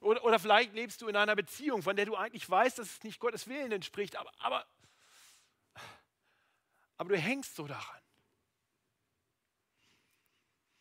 Oder, 0.00 0.22
oder 0.24 0.38
vielleicht 0.38 0.74
lebst 0.74 1.00
du 1.00 1.08
in 1.08 1.16
einer 1.16 1.34
Beziehung, 1.34 1.82
von 1.82 1.96
der 1.96 2.04
du 2.04 2.16
eigentlich 2.16 2.48
weißt, 2.48 2.78
dass 2.78 2.92
es 2.92 3.02
nicht 3.02 3.18
Gottes 3.18 3.48
Willen 3.48 3.72
entspricht, 3.72 4.16
aber, 4.16 4.30
aber, 4.38 4.66
aber 6.98 7.08
du 7.10 7.18
hängst 7.18 7.56
so 7.56 7.66
daran. 7.66 8.05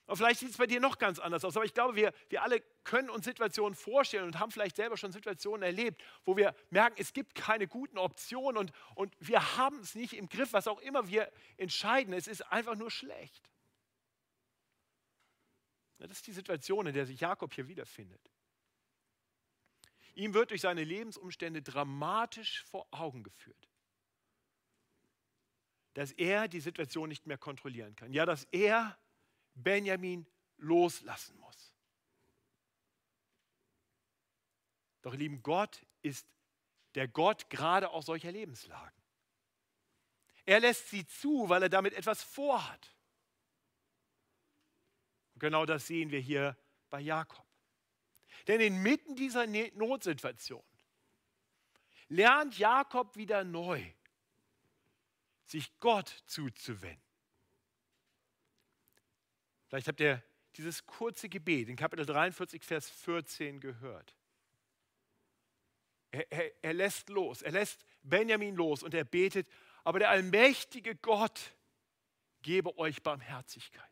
Und 0.07 0.17
vielleicht 0.17 0.39
sieht 0.39 0.51
es 0.51 0.57
bei 0.57 0.67
dir 0.67 0.79
noch 0.79 1.00
ganz 1.00 1.17
anders 1.17 1.43
aus, 1.43 1.55
aber 1.57 1.65
ich 1.65 1.74
glaube, 1.74 1.95
wir, 1.95 2.13
wir 2.29 2.43
alle 2.43 2.62
können 2.83 3.09
uns 3.09 3.25
Situationen 3.25 3.74
vorstellen 3.74 4.25
und 4.25 4.39
haben 4.39 4.51
vielleicht 4.51 4.75
selber 4.75 4.97
schon 4.97 5.12
Situationen 5.12 5.63
erlebt, 5.63 6.03
wo 6.25 6.38
wir 6.38 6.55
merken, 6.69 6.97
es 7.00 7.12
gibt 7.12 7.33
keine 7.33 7.67
guten 7.67 7.97
Optionen 7.97 8.57
und, 8.57 8.71
und 8.93 9.15
wir 9.19 9.57
haben 9.57 9.79
es 9.79 9.95
nicht 9.95 10.13
im 10.13 10.29
Griff, 10.29 10.53
was 10.53 10.67
auch 10.67 10.79
immer 10.81 11.07
wir 11.07 11.31
entscheiden, 11.57 12.13
es 12.13 12.27
ist 12.27 12.41
einfach 12.51 12.75
nur 12.75 12.91
schlecht. 12.91 13.50
Das 15.97 16.12
ist 16.12 16.27
die 16.27 16.33
Situation, 16.33 16.85
in 16.85 16.93
der 16.93 17.07
sich 17.07 17.19
Jakob 17.19 17.53
hier 17.53 17.67
wiederfindet. 17.67 18.29
Ihm 20.13 20.33
wird 20.33 20.51
durch 20.51 20.62
seine 20.62 20.83
Lebensumstände 20.83 21.62
dramatisch 21.62 22.63
vor 22.65 22.88
Augen 22.91 23.24
geführt, 23.24 23.69
dass 25.93 26.12
er 26.12 26.47
die 26.47 26.59
Situation 26.59 27.09
nicht 27.09 27.25
mehr 27.25 27.38
kontrollieren 27.38 27.95
kann. 27.95 28.13
Ja, 28.13 28.25
dass 28.25 28.45
er 28.51 28.97
Benjamin 29.55 30.27
loslassen 30.57 31.38
muss. 31.39 31.74
Doch 35.01 35.13
lieben 35.13 35.41
Gott 35.43 35.85
ist 36.01 36.27
der 36.95 37.07
Gott 37.07 37.50
gerade 37.50 37.89
auch 37.89 38.03
solcher 38.03 38.31
Lebenslagen. 38.31 39.01
Er 40.45 40.59
lässt 40.59 40.89
sie 40.89 41.05
zu, 41.05 41.50
weil 41.50 41.63
er 41.63 41.69
damit 41.69 41.93
etwas 41.93 42.24
vorhat. 42.24 42.95
Und 45.33 45.39
genau 45.39 45.65
das 45.65 45.88
sehen 45.88 46.12
wir 46.12 46.19
hier 46.19 46.57
bei 46.89 47.01
Jakob. 47.01 47.45
Denn 48.47 48.62
inmitten 48.62 49.15
dieser 49.15 49.47
ne-, 49.47 49.71
Notsituation 49.75 50.63
lernt 52.07 52.57
Jakob 52.57 53.15
wieder 53.15 53.43
neu, 53.43 53.83
sich 55.45 55.77
Gott 55.79 56.09
zuzuwenden. 56.25 57.04
Vielleicht 59.75 59.89
habt 59.89 60.00
ihr 60.00 60.24
dieses 60.55 60.86
kurze 60.86 61.27
Gebet 61.27 61.67
in 61.67 61.75
Kapitel 61.75 62.05
43, 62.05 62.63
Vers 62.63 62.89
14 62.89 63.60
gehört. 63.60 64.15
Er, 66.12 66.32
er, 66.32 66.63
er, 66.63 66.74
lässt 66.74 67.10
los, 67.10 67.41
er 67.41 67.51
lässt 67.51 67.86
Benjamin 68.01 68.55
los 68.55 68.84
und 68.84 68.94
er 68.94 69.03
betet, 69.03 69.50
aber 69.84 70.00
der 70.00 70.12
allmächtige 70.12 70.96
Gott 70.96 71.58
gebe 72.41 72.77
euch 72.77 73.03
Barmherzigkeit. 73.03 73.91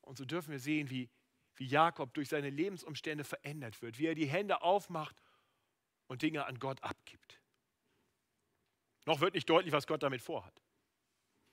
Und 0.00 0.16
so 0.16 0.24
dürfen 0.24 0.50
wir 0.52 0.58
sehen, 0.58 0.88
wie, 0.88 1.10
wie 1.56 1.66
Jakob 1.66 2.14
durch 2.14 2.30
seine 2.30 2.48
Lebensumstände 2.48 3.24
verändert 3.24 3.82
wird, 3.82 3.98
wie 3.98 4.06
er 4.06 4.14
die 4.14 4.24
Hände 4.24 4.62
aufmacht 4.62 5.22
und 6.06 6.22
Dinge 6.22 6.46
an 6.46 6.58
Gott 6.58 6.82
abgibt. 6.82 7.42
Noch 9.04 9.20
wird 9.20 9.34
nicht 9.34 9.50
deutlich, 9.50 9.74
was 9.74 9.86
Gott 9.86 10.02
damit 10.02 10.22
vorhat. 10.22 10.63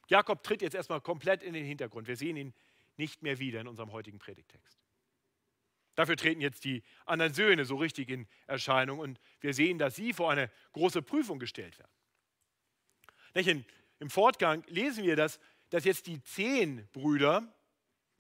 Jakob 0.08 0.44
tritt 0.44 0.62
jetzt 0.62 0.76
erstmal 0.76 1.02
komplett 1.02 1.44
in 1.44 1.54
den 1.54 1.66
Hintergrund. 1.66 2.08
Wir 2.08 2.18
sehen 2.18 2.36
ihn 2.36 2.54
nicht 2.98 3.24
mehr 3.24 3.40
wieder 3.40 3.62
in 3.62 3.68
unserem 3.68 3.92
heutigen 3.92 4.20
Predigtext. 4.20 4.78
Dafür 5.96 6.16
treten 6.16 6.42
jetzt 6.42 6.64
die 6.64 6.84
anderen 7.06 7.34
Söhne 7.34 7.66
so 7.66 7.76
richtig 7.76 8.10
in 8.10 8.28
Erscheinung 8.48 9.00
und 9.00 9.20
wir 9.40 9.54
sehen, 9.54 9.78
dass 9.78 9.96
sie 9.96 10.14
vor 10.14 10.32
eine 10.32 10.50
große 10.74 11.02
Prüfung 11.02 11.40
gestellt 11.40 11.78
werden. 13.34 13.66
Im 14.00 14.10
Fortgang 14.10 14.64
lesen 14.68 15.04
wir, 15.04 15.16
dass, 15.16 15.40
dass 15.70 15.86
jetzt 15.86 16.08
die 16.08 16.24
zehn 16.24 16.88
Brüder, 16.92 17.54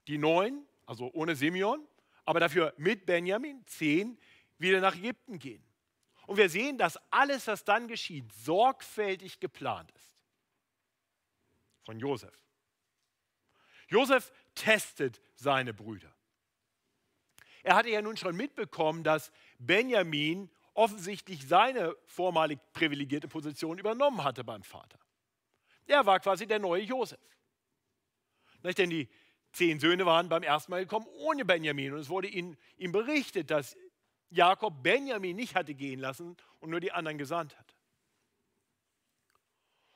die 0.08 0.18
neun, 0.18 0.66
also 0.86 1.10
ohne 1.14 1.36
Simeon, 1.36 1.86
aber 2.24 2.40
dafür 2.40 2.74
mit 2.78 3.06
Benjamin, 3.06 3.66
zehn, 3.66 4.18
wieder 4.58 4.80
nach 4.80 4.96
Ägypten 4.96 5.40
gehen. 5.40 5.64
Und 6.28 6.38
wir 6.38 6.50
sehen, 6.50 6.78
dass 6.78 7.00
alles, 7.12 7.48
was 7.48 7.64
dann 7.64 7.88
geschieht, 7.88 8.32
sorgfältig 8.34 9.40
geplant 9.40 9.92
ist 9.92 10.21
von 11.84 12.00
Josef. 12.00 12.34
Josef 13.88 14.32
testet 14.56 15.22
seine 15.36 15.74
Brüder. 15.74 16.14
Er 17.64 17.76
hatte 17.76 17.90
ja 17.90 18.02
nun 18.02 18.18
schon 18.18 18.36
mitbekommen, 18.36 19.04
dass 19.04 19.32
Benjamin 19.60 20.50
offensichtlich 20.74 21.48
seine 21.48 21.96
vormalig 22.06 22.60
privilegierte 22.74 23.28
Position 23.28 23.78
übernommen 23.78 24.24
hatte 24.24 24.44
beim 24.44 24.64
Vater. 24.64 25.00
Er 25.86 26.06
war 26.06 26.20
quasi 26.20 26.48
der 26.48 26.60
neue 26.60 26.84
Josef. 26.84 27.20
Nicht, 28.64 28.78
denn 28.78 28.90
die 28.90 29.10
zehn 29.52 29.80
Söhne 29.80 30.06
waren 30.06 30.30
beim 30.30 30.44
ersten 30.44 30.72
Mal 30.72 30.82
gekommen 30.82 31.08
ohne 31.18 31.46
Benjamin 31.46 31.94
und 31.94 32.00
es 32.00 32.10
wurde 32.10 32.28
ihnen, 32.28 32.58
ihm 32.78 32.92
berichtet, 32.92 33.52
dass 33.52 33.76
Jakob 34.30 34.82
Benjamin 34.82 35.36
nicht 35.36 35.56
hatte 35.56 35.74
gehen 35.74 36.00
lassen 36.00 36.38
und 36.60 36.70
nur 36.70 36.80
die 36.80 36.94
anderen 36.94 37.18
gesandt 37.18 37.58
hat. 37.58 37.76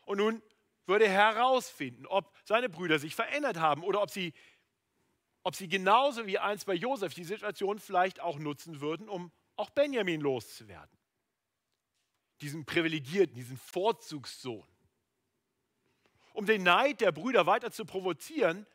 Und 0.06 0.18
nun 0.18 0.42
würde 0.86 1.08
herausfinden, 1.08 2.06
ob 2.06 2.36
seine 2.44 2.70
Brüder 2.70 3.00
sich 3.00 3.16
verändert 3.16 3.58
haben 3.58 3.84
oder 3.84 4.02
ob 4.02 4.10
sie, 4.10 4.34
ob 5.44 5.56
sie 5.56 5.68
genauso 5.68 6.28
wie 6.28 6.38
einst 6.38 6.66
bei 6.66 6.74
Josef 6.74 7.14
die 7.14 7.24
Situation 7.24 7.80
vielleicht 7.80 8.20
auch 8.20 8.40
nutzen 8.40 8.82
würden, 8.82 9.10
um 9.10 9.32
auch 9.56 9.70
Benjamin 9.70 10.22
loszuwerden. 10.22 10.98
Diesen 12.42 12.66
privilegierten, 12.66 13.36
diesen 13.36 13.58
Vorzugssohn. 13.58 14.68
Um 16.34 16.46
den 16.46 16.64
Neid 16.64 17.00
der 17.00 17.14
Brüder 17.14 17.46
weiter 17.46 17.72
zu 17.72 17.86
provozieren, 17.86 18.68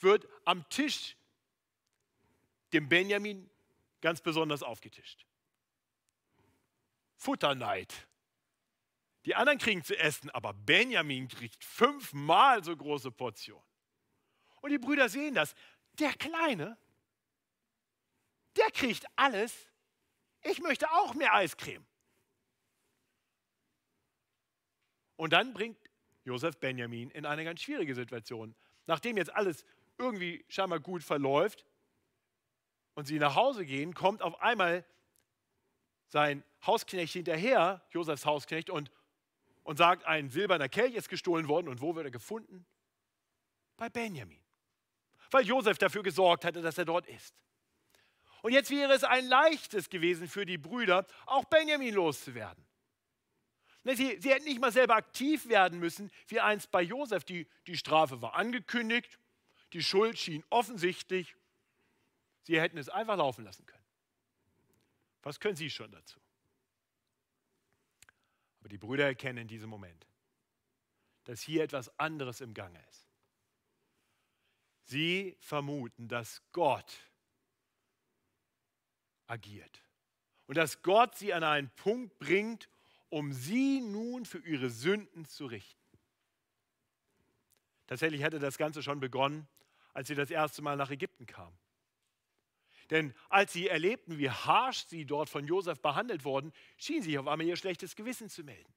wird 0.00 0.26
am 0.44 0.68
Tisch 0.70 1.16
dem 2.72 2.88
Benjamin 2.88 3.48
ganz 4.00 4.20
besonders 4.20 4.62
aufgetischt. 4.62 5.24
Futterneid. 7.16 8.08
Die 9.26 9.34
anderen 9.34 9.58
kriegen 9.58 9.84
zu 9.84 9.98
essen, 9.98 10.30
aber 10.30 10.54
Benjamin 10.54 11.28
kriegt 11.28 11.62
fünfmal 11.62 12.64
so 12.64 12.74
große 12.76 13.10
Portionen. 13.10 13.64
Und 14.62 14.70
die 14.70 14.78
Brüder 14.78 15.08
sehen 15.08 15.34
das. 15.34 15.54
Der 15.98 16.12
Kleine, 16.14 16.78
der 18.56 18.70
kriegt 18.70 19.06
alles. 19.16 19.68
Ich 20.42 20.60
möchte 20.60 20.90
auch 20.90 21.14
mehr 21.14 21.34
Eiscreme. 21.34 21.86
Und 25.16 25.34
dann 25.34 25.52
bringt 25.52 25.78
Josef 26.24 26.58
Benjamin 26.58 27.10
in 27.10 27.26
eine 27.26 27.44
ganz 27.44 27.60
schwierige 27.60 27.94
Situation. 27.94 28.54
Nachdem 28.86 29.18
jetzt 29.18 29.34
alles 29.34 29.66
irgendwie 29.98 30.44
scheinbar 30.48 30.80
gut 30.80 31.04
verläuft 31.04 31.66
und 32.94 33.06
sie 33.06 33.18
nach 33.18 33.34
Hause 33.34 33.66
gehen, 33.66 33.92
kommt 33.92 34.22
auf 34.22 34.40
einmal 34.40 34.84
sein 36.06 36.42
Hausknecht 36.66 37.12
hinterher, 37.12 37.86
Josefs 37.90 38.24
Hausknecht, 38.24 38.70
und, 38.70 38.90
und 39.62 39.76
sagt, 39.76 40.04
ein 40.06 40.30
silberner 40.30 40.68
Kelch 40.68 40.94
ist 40.94 41.08
gestohlen 41.08 41.48
worden. 41.48 41.68
Und 41.68 41.80
wo 41.80 41.94
wird 41.94 42.06
er 42.06 42.10
gefunden? 42.10 42.66
Bei 43.76 43.88
Benjamin. 43.88 44.42
Weil 45.30 45.46
Josef 45.46 45.78
dafür 45.78 46.02
gesorgt 46.02 46.44
hatte, 46.44 46.62
dass 46.62 46.78
er 46.78 46.84
dort 46.84 47.06
ist. 47.06 47.34
Und 48.42 48.52
jetzt 48.52 48.70
wäre 48.70 48.92
es 48.92 49.04
ein 49.04 49.26
leichtes 49.26 49.90
gewesen 49.90 50.28
für 50.28 50.46
die 50.46 50.58
Brüder, 50.58 51.06
auch 51.26 51.44
Benjamin 51.44 51.94
loszuwerden. 51.94 52.66
Ne, 53.82 53.96
sie, 53.96 54.18
sie 54.20 54.30
hätten 54.30 54.44
nicht 54.44 54.60
mal 54.60 54.72
selber 54.72 54.94
aktiv 54.94 55.48
werden 55.48 55.78
müssen, 55.78 56.10
wie 56.28 56.40
einst 56.40 56.70
bei 56.70 56.82
Josef. 56.82 57.24
Die, 57.24 57.48
die 57.66 57.76
Strafe 57.76 58.20
war 58.20 58.34
angekündigt, 58.34 59.18
die 59.72 59.82
Schuld 59.82 60.18
schien 60.18 60.44
offensichtlich. 60.50 61.34
Sie 62.42 62.60
hätten 62.60 62.78
es 62.78 62.88
einfach 62.88 63.16
laufen 63.16 63.44
lassen 63.44 63.64
können. 63.64 63.84
Was 65.22 65.40
können 65.40 65.56
Sie 65.56 65.70
schon 65.70 65.90
dazu? 65.92 66.19
Aber 68.70 68.78
die 68.78 68.86
Brüder 68.86 69.06
erkennen 69.06 69.38
in 69.38 69.48
diesem 69.48 69.68
Moment, 69.68 70.06
dass 71.24 71.40
hier 71.42 71.64
etwas 71.64 71.90
anderes 71.98 72.40
im 72.40 72.54
Gange 72.54 72.80
ist. 72.88 73.08
Sie 74.84 75.36
vermuten, 75.40 76.06
dass 76.06 76.40
Gott 76.52 77.10
agiert 79.26 79.82
und 80.46 80.56
dass 80.56 80.82
Gott 80.82 81.16
sie 81.16 81.34
an 81.34 81.42
einen 81.42 81.70
Punkt 81.70 82.16
bringt, 82.20 82.68
um 83.08 83.32
sie 83.32 83.80
nun 83.80 84.24
für 84.24 84.38
ihre 84.38 84.70
Sünden 84.70 85.24
zu 85.24 85.46
richten. 85.46 85.98
Tatsächlich 87.88 88.22
hätte 88.22 88.38
das 88.38 88.56
Ganze 88.56 88.84
schon 88.84 89.00
begonnen, 89.00 89.48
als 89.94 90.06
sie 90.06 90.14
das 90.14 90.30
erste 90.30 90.62
Mal 90.62 90.76
nach 90.76 90.90
Ägypten 90.90 91.26
kamen. 91.26 91.58
Denn 92.90 93.14
als 93.28 93.52
sie 93.52 93.68
erlebten, 93.68 94.18
wie 94.18 94.30
harsch 94.30 94.86
sie 94.86 95.06
dort 95.06 95.28
von 95.30 95.46
Josef 95.46 95.80
behandelt 95.80 96.24
wurden, 96.24 96.52
schien 96.76 97.02
sich 97.02 97.16
auf 97.18 97.28
einmal 97.28 97.46
ihr 97.46 97.56
schlechtes 97.56 97.94
Gewissen 97.94 98.28
zu 98.28 98.42
melden. 98.42 98.72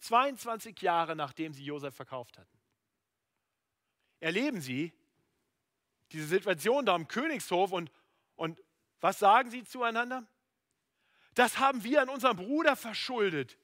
22 0.00 0.80
Jahre 0.82 1.16
nachdem 1.16 1.54
sie 1.54 1.64
Josef 1.64 1.94
verkauft 1.94 2.36
hatten. 2.38 2.58
Erleben 4.20 4.60
sie 4.60 4.92
diese 6.12 6.26
Situation 6.26 6.84
da 6.84 6.94
am 6.94 7.08
Königshof 7.08 7.72
und, 7.72 7.90
und 8.34 8.62
was 9.00 9.18
sagen 9.18 9.50
sie 9.50 9.64
zueinander? 9.64 10.26
Das 11.34 11.58
haben 11.58 11.84
wir 11.84 12.02
an 12.02 12.08
unserem 12.08 12.36
Bruder 12.36 12.76
verschuldet, 12.76 13.58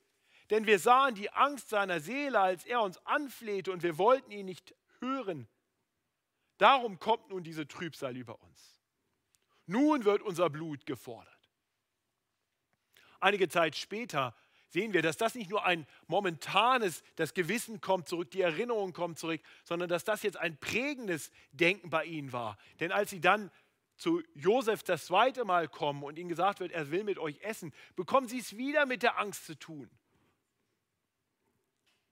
denn 0.51 0.67
wir 0.67 0.79
sahen 0.79 1.15
die 1.15 1.31
Angst 1.31 1.69
seiner 1.69 2.01
Seele, 2.01 2.41
als 2.41 2.65
er 2.65 2.83
uns 2.83 2.99
anflehte 3.07 3.71
und 3.71 3.83
wir 3.83 3.99
wollten 3.99 4.31
ihn 4.31 4.47
nicht 4.47 4.75
hören. 5.01 5.49
Darum 6.59 6.99
kommt 6.99 7.29
nun 7.31 7.43
diese 7.43 7.67
Trübsal 7.67 8.17
über 8.17 8.41
uns. 8.43 8.82
Nun 9.73 10.05
wird 10.05 10.21
unser 10.21 10.51
Blut 10.51 10.85
gefordert. 10.85 11.33
Einige 13.21 13.49
Zeit 13.49 13.75
später 13.75 14.37
sehen 14.69 14.93
wir, 14.93 15.01
dass 15.01 15.17
das 15.17 15.35
nicht 15.35 15.49
nur 15.49 15.65
ein 15.65 15.87
momentanes, 16.09 17.03
das 17.17 17.33
Gewissen 17.33 17.81
kommt 17.81 18.07
zurück, 18.07 18.31
die 18.31 18.43
Erinnerung 18.43 18.93
kommt 18.93 19.19
zurück, 19.19 19.41
sondern 19.65 19.89
dass 19.89 20.05
das 20.05 20.23
jetzt 20.23 20.37
ein 20.37 20.59
prägendes 20.59 21.31
Denken 21.53 21.89
bei 21.89 22.05
ihnen 22.05 22.33
war. 22.33 22.59
Denn 22.81 22.93
als 22.93 23.11
sie 23.11 23.21
dann 23.21 23.51
zu 23.97 24.23
Josef 24.35 24.83
das 24.83 25.07
zweite 25.07 25.45
Mal 25.45 25.69
kommen 25.69 26.03
und 26.03 26.19
ihnen 26.19 26.29
gesagt 26.29 26.61
wird, 26.61 26.73
er 26.73 26.91
will 26.91 27.05
mit 27.05 27.19
euch 27.19 27.41
essen, 27.41 27.73
bekommen 27.97 28.29
sie 28.29 28.41
es 28.41 28.57
wieder 28.57 28.85
mit 28.85 29.03
der 29.03 29.19
Angst 29.19 29.47
zu 29.47 29.59
tun. 29.59 29.89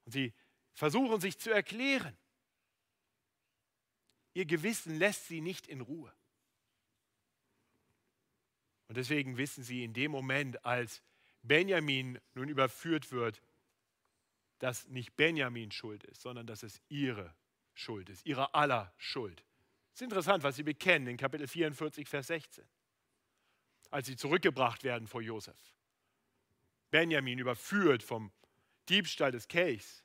Und 0.06 0.12
sie 0.12 0.32
versuchen 0.72 1.20
sich 1.20 1.38
zu 1.38 1.50
erklären. 1.50 2.16
Ihr 4.32 4.46
Gewissen 4.46 4.98
lässt 4.98 5.26
sie 5.26 5.42
nicht 5.42 5.66
in 5.66 5.82
Ruhe. 5.82 6.12
Und 8.90 8.96
deswegen 8.96 9.36
wissen 9.36 9.62
sie 9.62 9.84
in 9.84 9.92
dem 9.92 10.10
Moment, 10.10 10.64
als 10.66 11.00
Benjamin 11.42 12.18
nun 12.34 12.48
überführt 12.48 13.12
wird, 13.12 13.40
dass 14.58 14.88
nicht 14.88 15.14
Benjamin 15.14 15.70
schuld 15.70 16.02
ist, 16.02 16.22
sondern 16.22 16.44
dass 16.48 16.64
es 16.64 16.82
ihre 16.88 17.32
Schuld 17.72 18.10
ist, 18.10 18.26
ihre 18.26 18.52
aller 18.52 18.92
Schuld. 18.98 19.44
Es 19.94 20.00
ist 20.00 20.02
interessant, 20.02 20.42
was 20.42 20.56
sie 20.56 20.64
bekennen 20.64 21.06
in 21.06 21.16
Kapitel 21.16 21.46
44, 21.46 22.08
Vers 22.08 22.26
16, 22.26 22.64
als 23.90 24.08
sie 24.08 24.16
zurückgebracht 24.16 24.82
werden 24.82 25.06
vor 25.06 25.22
Josef. 25.22 25.72
Benjamin 26.90 27.38
überführt 27.38 28.02
vom 28.02 28.32
Diebstahl 28.88 29.30
des 29.30 29.46
Kelchs. 29.46 30.02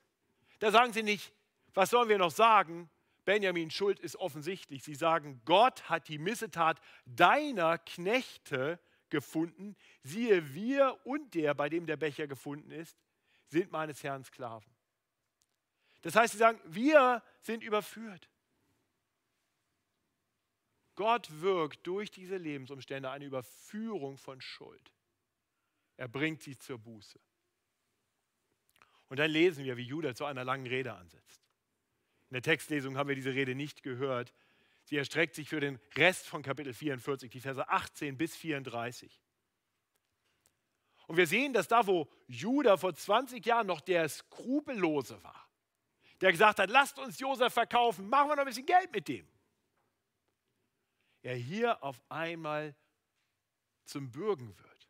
Da 0.60 0.70
sagen 0.70 0.92
sie 0.92 1.02
nicht, 1.02 1.32
was 1.74 1.90
sollen 1.90 2.08
wir 2.08 2.18
noch 2.18 2.30
sagen? 2.30 2.88
Benjamins 3.26 3.74
Schuld 3.74 3.98
ist 3.98 4.16
offensichtlich. 4.16 4.84
Sie 4.84 4.94
sagen, 4.94 5.42
Gott 5.44 5.90
hat 5.90 6.08
die 6.08 6.16
Missetat 6.16 6.80
deiner 7.04 7.76
Knechte 7.76 8.80
gefunden. 9.10 9.76
Siehe, 10.04 10.54
wir 10.54 10.98
und 11.04 11.34
der, 11.34 11.52
bei 11.54 11.68
dem 11.68 11.86
der 11.86 11.96
Becher 11.96 12.28
gefunden 12.28 12.70
ist, 12.70 12.96
sind 13.48 13.72
meines 13.72 14.02
Herrn 14.04 14.24
Sklaven. 14.24 14.72
Das 16.02 16.14
heißt, 16.14 16.32
sie 16.32 16.38
sagen, 16.38 16.60
wir 16.66 17.22
sind 17.40 17.64
überführt. 17.64 18.30
Gott 20.94 21.28
wirkt 21.40 21.84
durch 21.84 22.12
diese 22.12 22.36
Lebensumstände 22.36 23.10
eine 23.10 23.24
Überführung 23.24 24.18
von 24.18 24.40
Schuld. 24.40 24.94
Er 25.96 26.06
bringt 26.06 26.42
sie 26.42 26.56
zur 26.56 26.78
Buße. 26.78 27.18
Und 29.08 29.18
dann 29.18 29.30
lesen 29.32 29.64
wir, 29.64 29.76
wie 29.76 29.82
Judah 29.82 30.14
zu 30.14 30.24
einer 30.24 30.44
langen 30.44 30.66
Rede 30.66 30.94
ansetzt. 30.94 31.45
In 32.30 32.34
der 32.34 32.42
Textlesung 32.42 32.96
haben 32.96 33.08
wir 33.08 33.14
diese 33.14 33.34
Rede 33.34 33.54
nicht 33.54 33.82
gehört. 33.82 34.34
Sie 34.84 34.96
erstreckt 34.96 35.34
sich 35.34 35.48
für 35.48 35.60
den 35.60 35.80
Rest 35.96 36.26
von 36.26 36.42
Kapitel 36.42 36.72
44, 36.72 37.30
die 37.30 37.40
Verse 37.40 37.68
18 37.68 38.16
bis 38.16 38.36
34. 38.36 39.20
Und 41.06 41.16
wir 41.16 41.26
sehen, 41.26 41.52
dass 41.52 41.68
da, 41.68 41.86
wo 41.86 42.08
Judah 42.26 42.76
vor 42.76 42.94
20 42.94 43.44
Jahren 43.44 43.66
noch 43.66 43.80
der 43.80 44.08
Skrupellose 44.08 45.22
war, 45.22 45.48
der 46.20 46.32
gesagt 46.32 46.58
hat, 46.58 46.70
lasst 46.70 46.98
uns 46.98 47.18
Josef 47.18 47.52
verkaufen, 47.52 48.08
machen 48.08 48.28
wir 48.28 48.36
noch 48.36 48.42
ein 48.42 48.48
bisschen 48.48 48.66
Geld 48.66 48.90
mit 48.92 49.06
dem. 49.06 49.28
Er 51.22 51.34
hier 51.34 51.82
auf 51.82 52.00
einmal 52.08 52.74
zum 53.84 54.10
Bürgen 54.10 54.56
wird, 54.58 54.88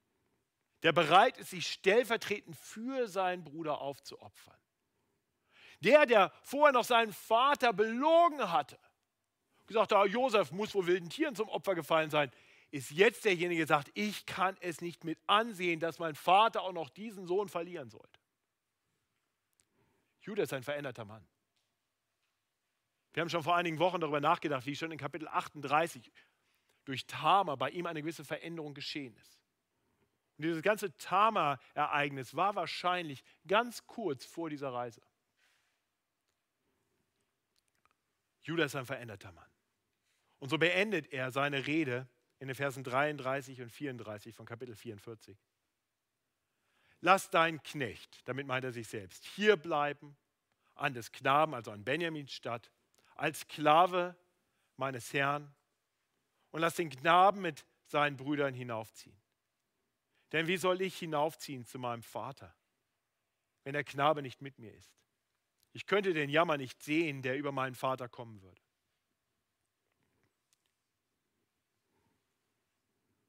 der 0.82 0.92
bereit 0.92 1.36
ist, 1.38 1.50
sich 1.50 1.66
stellvertretend 1.66 2.56
für 2.56 3.08
seinen 3.08 3.44
Bruder 3.44 3.80
aufzuopfern. 3.80 4.58
Der, 5.80 6.06
der 6.06 6.32
vorher 6.42 6.72
noch 6.72 6.84
seinen 6.84 7.12
Vater 7.12 7.72
belogen 7.72 8.50
hatte, 8.50 8.78
gesagt 9.66 9.92
hat, 9.92 10.08
Josef 10.08 10.52
muss 10.52 10.74
wohl 10.74 10.86
wilden 10.86 11.10
Tieren 11.10 11.34
zum 11.34 11.48
Opfer 11.48 11.74
gefallen 11.74 12.10
sein, 12.10 12.30
ist 12.70 12.90
jetzt 12.90 13.24
derjenige, 13.24 13.66
der 13.66 13.76
sagt, 13.76 13.90
ich 13.94 14.26
kann 14.26 14.56
es 14.60 14.80
nicht 14.80 15.04
mit 15.04 15.18
ansehen, 15.26 15.80
dass 15.80 15.98
mein 15.98 16.14
Vater 16.14 16.62
auch 16.62 16.72
noch 16.72 16.88
diesen 16.88 17.26
Sohn 17.26 17.48
verlieren 17.48 17.90
sollte. 17.90 18.20
Judah 20.20 20.42
ist 20.42 20.52
ein 20.52 20.62
veränderter 20.62 21.04
Mann. 21.04 21.26
Wir 23.12 23.22
haben 23.22 23.30
schon 23.30 23.42
vor 23.42 23.56
einigen 23.56 23.78
Wochen 23.78 24.00
darüber 24.00 24.20
nachgedacht, 24.20 24.66
wie 24.66 24.76
schon 24.76 24.90
in 24.90 24.98
Kapitel 24.98 25.28
38 25.28 26.12
durch 26.84 27.06
Tama 27.06 27.56
bei 27.56 27.70
ihm 27.70 27.86
eine 27.86 28.02
gewisse 28.02 28.24
Veränderung 28.24 28.74
geschehen 28.74 29.16
ist. 29.16 29.38
Und 30.36 30.44
dieses 30.44 30.62
ganze 30.62 30.94
Tama-Ereignis 30.98 32.34
war 32.36 32.54
wahrscheinlich 32.56 33.24
ganz 33.46 33.86
kurz 33.86 34.26
vor 34.26 34.50
dieser 34.50 34.72
Reise. 34.72 35.00
Judas 38.46 38.72
ist 38.72 38.76
ein 38.76 38.86
veränderter 38.86 39.32
Mann. 39.32 39.50
Und 40.38 40.50
so 40.50 40.58
beendet 40.58 41.12
er 41.12 41.32
seine 41.32 41.66
Rede 41.66 42.08
in 42.38 42.46
den 42.46 42.54
Versen 42.54 42.84
33 42.84 43.60
und 43.60 43.70
34 43.70 44.34
von 44.34 44.46
Kapitel 44.46 44.76
44. 44.76 45.36
Lass 47.00 47.28
deinen 47.28 47.60
Knecht, 47.62 48.20
damit 48.28 48.46
meint 48.46 48.64
er 48.64 48.72
sich 48.72 48.86
selbst, 48.86 49.24
hier 49.24 49.56
bleiben, 49.56 50.16
an 50.76 50.94
des 50.94 51.10
Knaben, 51.10 51.54
also 51.54 51.72
an 51.72 51.84
Benjamins 51.84 52.32
Stadt, 52.32 52.70
als 53.16 53.40
Sklave 53.40 54.14
meines 54.76 55.12
Herrn 55.12 55.52
und 56.50 56.60
lass 56.60 56.76
den 56.76 56.90
Knaben 56.90 57.40
mit 57.40 57.64
seinen 57.86 58.16
Brüdern 58.16 58.54
hinaufziehen. 58.54 59.16
Denn 60.32 60.46
wie 60.46 60.56
soll 60.56 60.82
ich 60.82 60.96
hinaufziehen 60.98 61.64
zu 61.64 61.78
meinem 61.78 62.02
Vater, 62.02 62.54
wenn 63.64 63.72
der 63.72 63.84
Knabe 63.84 64.22
nicht 64.22 64.42
mit 64.42 64.58
mir 64.58 64.72
ist? 64.72 64.96
Ich 65.76 65.84
könnte 65.84 66.14
den 66.14 66.30
Jammer 66.30 66.56
nicht 66.56 66.82
sehen, 66.82 67.20
der 67.20 67.36
über 67.36 67.52
meinen 67.52 67.74
Vater 67.74 68.08
kommen 68.08 68.40
würde. 68.40 68.62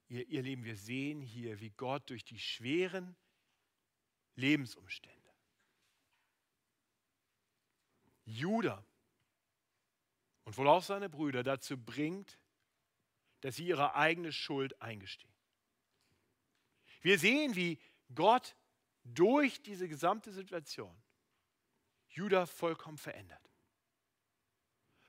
Ihr, 0.07 0.25
ihr 0.29 0.43
Lieben, 0.43 0.63
wir 0.63 0.77
sehen 0.77 1.19
hier, 1.19 1.59
wie 1.59 1.71
Gott 1.71 2.09
durch 2.09 2.23
die 2.23 2.39
schweren 2.39 3.17
Lebensumstände 4.35 5.29
Judah 8.23 8.81
und 10.45 10.57
wohl 10.57 10.69
auch 10.69 10.83
seine 10.83 11.09
Brüder 11.09 11.43
dazu 11.43 11.77
bringt, 11.77 12.39
dass 13.41 13.57
sie 13.57 13.67
ihre 13.67 13.93
eigene 13.95 14.31
Schuld 14.31 14.81
eingestehen. 14.81 15.35
Wir 17.01 17.19
sehen, 17.19 17.57
wie 17.57 17.77
Gott 18.15 18.55
durch 19.03 19.61
diese 19.61 19.89
gesamte 19.89 20.31
Situation 20.31 20.95
Judah 22.17 22.47
vollkommen 22.47 22.97
verändert. 22.97 23.41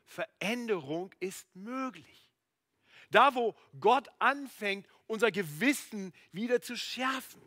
Veränderung 0.04 1.14
ist 1.20 1.54
möglich. 1.56 2.30
Da, 3.10 3.34
wo 3.34 3.56
Gott 3.80 4.08
anfängt, 4.18 4.86
unser 5.06 5.30
Gewissen 5.30 6.12
wieder 6.32 6.60
zu 6.60 6.76
schärfen. 6.76 7.42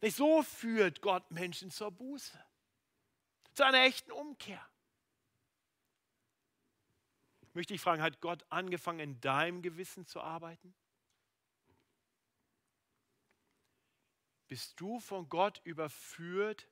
Nicht 0.00 0.16
so 0.16 0.42
führt 0.42 1.00
Gott 1.00 1.28
Menschen 1.30 1.70
zur 1.70 1.90
Buße, 1.90 2.38
zu 3.54 3.64
einer 3.64 3.82
echten 3.82 4.12
Umkehr. 4.12 4.64
Möchte 7.52 7.74
ich 7.74 7.80
fragen, 7.80 8.02
hat 8.02 8.20
Gott 8.20 8.44
angefangen, 8.48 9.00
in 9.00 9.20
deinem 9.20 9.60
Gewissen 9.60 10.06
zu 10.06 10.20
arbeiten? 10.20 10.74
Bist 14.46 14.80
du 14.80 15.00
von 15.00 15.28
Gott 15.28 15.60
überführt 15.64 16.68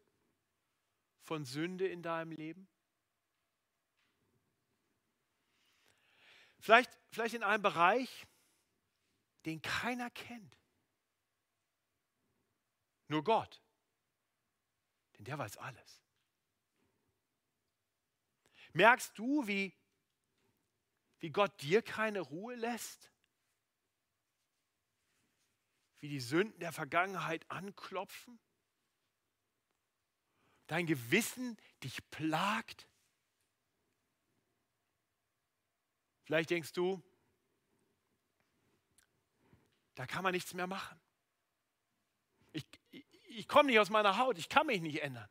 von 1.23 1.45
Sünde 1.45 1.87
in 1.87 2.03
deinem 2.03 2.33
Leben? 2.33 2.69
Vielleicht, 6.61 6.91
vielleicht 7.11 7.35
in 7.35 7.43
einem 7.43 7.63
Bereich, 7.63 8.27
den 9.47 9.63
keiner 9.63 10.11
kennt. 10.11 10.59
Nur 13.09 13.25
Gott. 13.25 13.63
Denn 15.17 15.25
der 15.25 15.39
weiß 15.39 15.57
alles. 15.57 16.03
Merkst 18.73 19.19
du, 19.19 19.47
wie, 19.47 19.75
wie 21.19 21.31
Gott 21.31 21.61
dir 21.61 21.83
keine 21.83 22.21
Ruhe 22.21 22.55
lässt? 22.55 23.11
Wie 25.99 26.09
die 26.09 26.21
Sünden 26.21 26.59
der 26.61 26.73
Vergangenheit 26.73 27.51
anklopfen? 27.51 28.39
Dein 30.71 30.87
Gewissen 30.87 31.57
dich 31.83 31.99
plagt? 32.13 32.87
Vielleicht 36.23 36.51
denkst 36.51 36.73
du, 36.75 37.03
da 39.97 40.07
kann 40.07 40.23
man 40.23 40.33
nichts 40.33 40.55
mehr 40.55 40.69
machen. 40.69 41.01
Ich, 42.53 42.65
ich, 42.93 43.05
ich 43.25 43.49
komme 43.49 43.67
nicht 43.67 43.81
aus 43.81 43.91
meiner 43.91 44.17
Haut, 44.17 44.39
ich 44.39 44.49
kann 44.49 44.65
mich 44.69 44.81
nicht 44.81 45.03
ändern. 45.03 45.29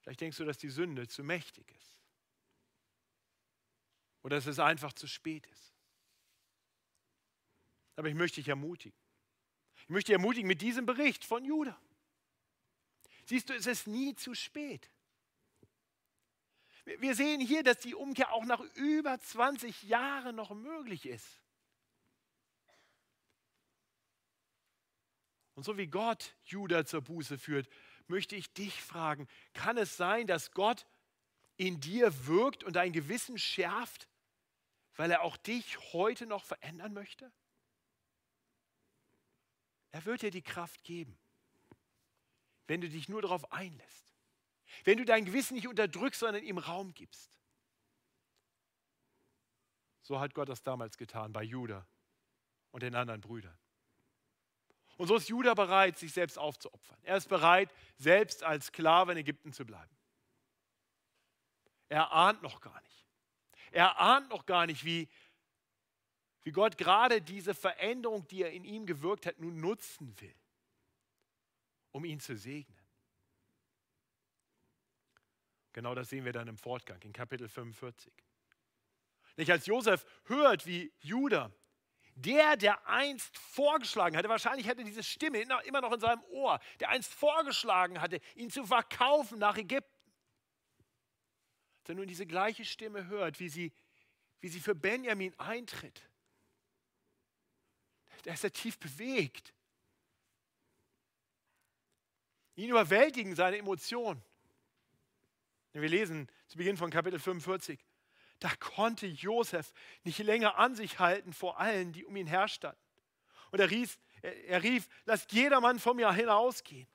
Vielleicht 0.00 0.22
denkst 0.22 0.38
du, 0.38 0.46
dass 0.46 0.56
die 0.56 0.70
Sünde 0.70 1.08
zu 1.08 1.22
mächtig 1.22 1.70
ist. 1.72 2.00
Oder 4.22 4.36
dass 4.36 4.46
es 4.46 4.58
einfach 4.58 4.94
zu 4.94 5.06
spät 5.06 5.46
ist. 5.46 5.74
Aber 7.96 8.08
ich 8.08 8.14
möchte 8.14 8.36
dich 8.36 8.48
ermutigen. 8.48 9.07
Ich 9.88 9.90
möchte 9.90 10.12
ermutigen 10.12 10.46
mit 10.46 10.60
diesem 10.60 10.84
Bericht 10.84 11.24
von 11.24 11.46
Judah. 11.46 11.80
Siehst 13.24 13.48
du, 13.48 13.54
es 13.54 13.66
ist 13.66 13.86
nie 13.86 14.14
zu 14.14 14.34
spät. 14.34 14.90
Wir 16.84 17.14
sehen 17.14 17.40
hier, 17.40 17.62
dass 17.62 17.78
die 17.78 17.94
Umkehr 17.94 18.34
auch 18.34 18.44
nach 18.44 18.60
über 18.74 19.18
20 19.18 19.84
Jahren 19.84 20.36
noch 20.36 20.50
möglich 20.50 21.06
ist. 21.06 21.40
Und 25.54 25.62
so 25.62 25.78
wie 25.78 25.86
Gott 25.86 26.36
Judah 26.44 26.84
zur 26.84 27.00
Buße 27.00 27.38
führt, 27.38 27.66
möchte 28.08 28.36
ich 28.36 28.52
dich 28.52 28.82
fragen, 28.82 29.26
kann 29.54 29.78
es 29.78 29.96
sein, 29.96 30.26
dass 30.26 30.52
Gott 30.52 30.86
in 31.56 31.80
dir 31.80 32.26
wirkt 32.26 32.62
und 32.62 32.76
dein 32.76 32.92
Gewissen 32.92 33.38
schärft, 33.38 34.06
weil 34.96 35.10
er 35.10 35.22
auch 35.22 35.38
dich 35.38 35.78
heute 35.94 36.26
noch 36.26 36.44
verändern 36.44 36.92
möchte? 36.92 37.32
Er 39.90 40.04
wird 40.04 40.22
dir 40.22 40.30
die 40.30 40.42
Kraft 40.42 40.84
geben, 40.84 41.18
wenn 42.66 42.80
du 42.80 42.88
dich 42.88 43.08
nur 43.08 43.22
darauf 43.22 43.50
einlässt. 43.52 44.14
Wenn 44.84 44.98
du 44.98 45.04
dein 45.04 45.24
Gewissen 45.24 45.54
nicht 45.54 45.66
unterdrückst, 45.66 46.20
sondern 46.20 46.42
ihm 46.42 46.58
Raum 46.58 46.92
gibst. 46.92 47.38
So 50.02 50.20
hat 50.20 50.34
Gott 50.34 50.48
das 50.48 50.62
damals 50.62 50.96
getan 50.96 51.32
bei 51.32 51.42
Judah 51.42 51.86
und 52.70 52.82
den 52.82 52.94
anderen 52.94 53.20
Brüdern. 53.20 53.58
Und 54.96 55.06
so 55.06 55.16
ist 55.16 55.28
Judah 55.28 55.54
bereit, 55.54 55.96
sich 55.96 56.12
selbst 56.12 56.38
aufzuopfern. 56.38 56.98
Er 57.02 57.16
ist 57.16 57.28
bereit, 57.28 57.70
selbst 57.96 58.42
als 58.42 58.66
Sklave 58.66 59.12
in 59.12 59.18
Ägypten 59.18 59.52
zu 59.52 59.64
bleiben. 59.64 59.96
Er 61.88 62.12
ahnt 62.12 62.42
noch 62.42 62.60
gar 62.60 62.80
nicht. 62.82 63.06
Er 63.70 64.00
ahnt 64.00 64.28
noch 64.28 64.44
gar 64.44 64.66
nicht, 64.66 64.84
wie, 64.84 65.08
wie 66.42 66.52
Gott 66.52 66.78
gerade 66.78 67.20
diese 67.20 67.54
Veränderung, 67.54 68.26
die 68.28 68.42
er 68.42 68.52
in 68.52 68.64
ihm 68.64 68.86
gewirkt 68.86 69.26
hat, 69.26 69.38
nun 69.38 69.60
nutzen 69.60 70.18
will, 70.20 70.34
um 71.92 72.04
ihn 72.04 72.20
zu 72.20 72.36
segnen. 72.36 72.78
Genau 75.72 75.94
das 75.94 76.08
sehen 76.08 76.24
wir 76.24 76.32
dann 76.32 76.48
im 76.48 76.58
Fortgang 76.58 77.00
in 77.02 77.12
Kapitel 77.12 77.48
45. 77.48 78.12
Nicht 79.36 79.50
als 79.50 79.66
Josef 79.66 80.04
hört, 80.24 80.66
wie 80.66 80.92
Judah, 80.98 81.52
der, 82.16 82.56
der 82.56 82.88
einst 82.88 83.36
vorgeschlagen 83.38 84.16
hatte, 84.16 84.28
wahrscheinlich 84.28 84.68
hatte 84.68 84.82
diese 84.82 85.04
Stimme 85.04 85.40
immer 85.64 85.80
noch 85.80 85.92
in 85.92 86.00
seinem 86.00 86.22
Ohr, 86.30 86.58
der 86.80 86.88
einst 86.88 87.14
vorgeschlagen 87.14 88.00
hatte, 88.00 88.20
ihn 88.34 88.50
zu 88.50 88.66
verkaufen 88.66 89.38
nach 89.38 89.56
Ägypten. 89.56 90.12
Als 91.80 91.90
er 91.90 91.94
nun 91.94 92.08
diese 92.08 92.26
gleiche 92.26 92.64
Stimme 92.64 93.06
hört, 93.06 93.38
wie 93.38 93.48
sie, 93.48 93.72
wie 94.40 94.48
sie 94.48 94.58
für 94.58 94.74
Benjamin 94.74 95.38
eintritt, 95.38 96.10
da 98.22 98.32
ist 98.32 98.44
er 98.44 98.52
tief 98.52 98.78
bewegt. 98.78 99.54
Ihn 102.56 102.70
überwältigen 102.70 103.36
seine 103.36 103.58
Emotionen. 103.58 104.22
Wir 105.72 105.88
lesen 105.88 106.28
zu 106.48 106.58
Beginn 106.58 106.76
von 106.76 106.90
Kapitel 106.90 107.20
45. 107.20 107.78
Da 108.40 108.50
konnte 108.56 109.06
Josef 109.06 109.72
nicht 110.02 110.18
länger 110.18 110.56
an 110.58 110.74
sich 110.74 110.98
halten 110.98 111.32
vor 111.32 111.60
allen, 111.60 111.92
die 111.92 112.04
um 112.04 112.16
ihn 112.16 112.26
her 112.26 112.48
standen. 112.48 112.80
Und 113.50 113.60
er 113.60 113.70
rief, 113.70 113.98
er 114.22 114.62
rief, 114.62 114.88
lasst 115.04 115.32
jedermann 115.32 115.78
von 115.78 115.96
mir 115.96 116.12
hinausgehen. 116.12 116.88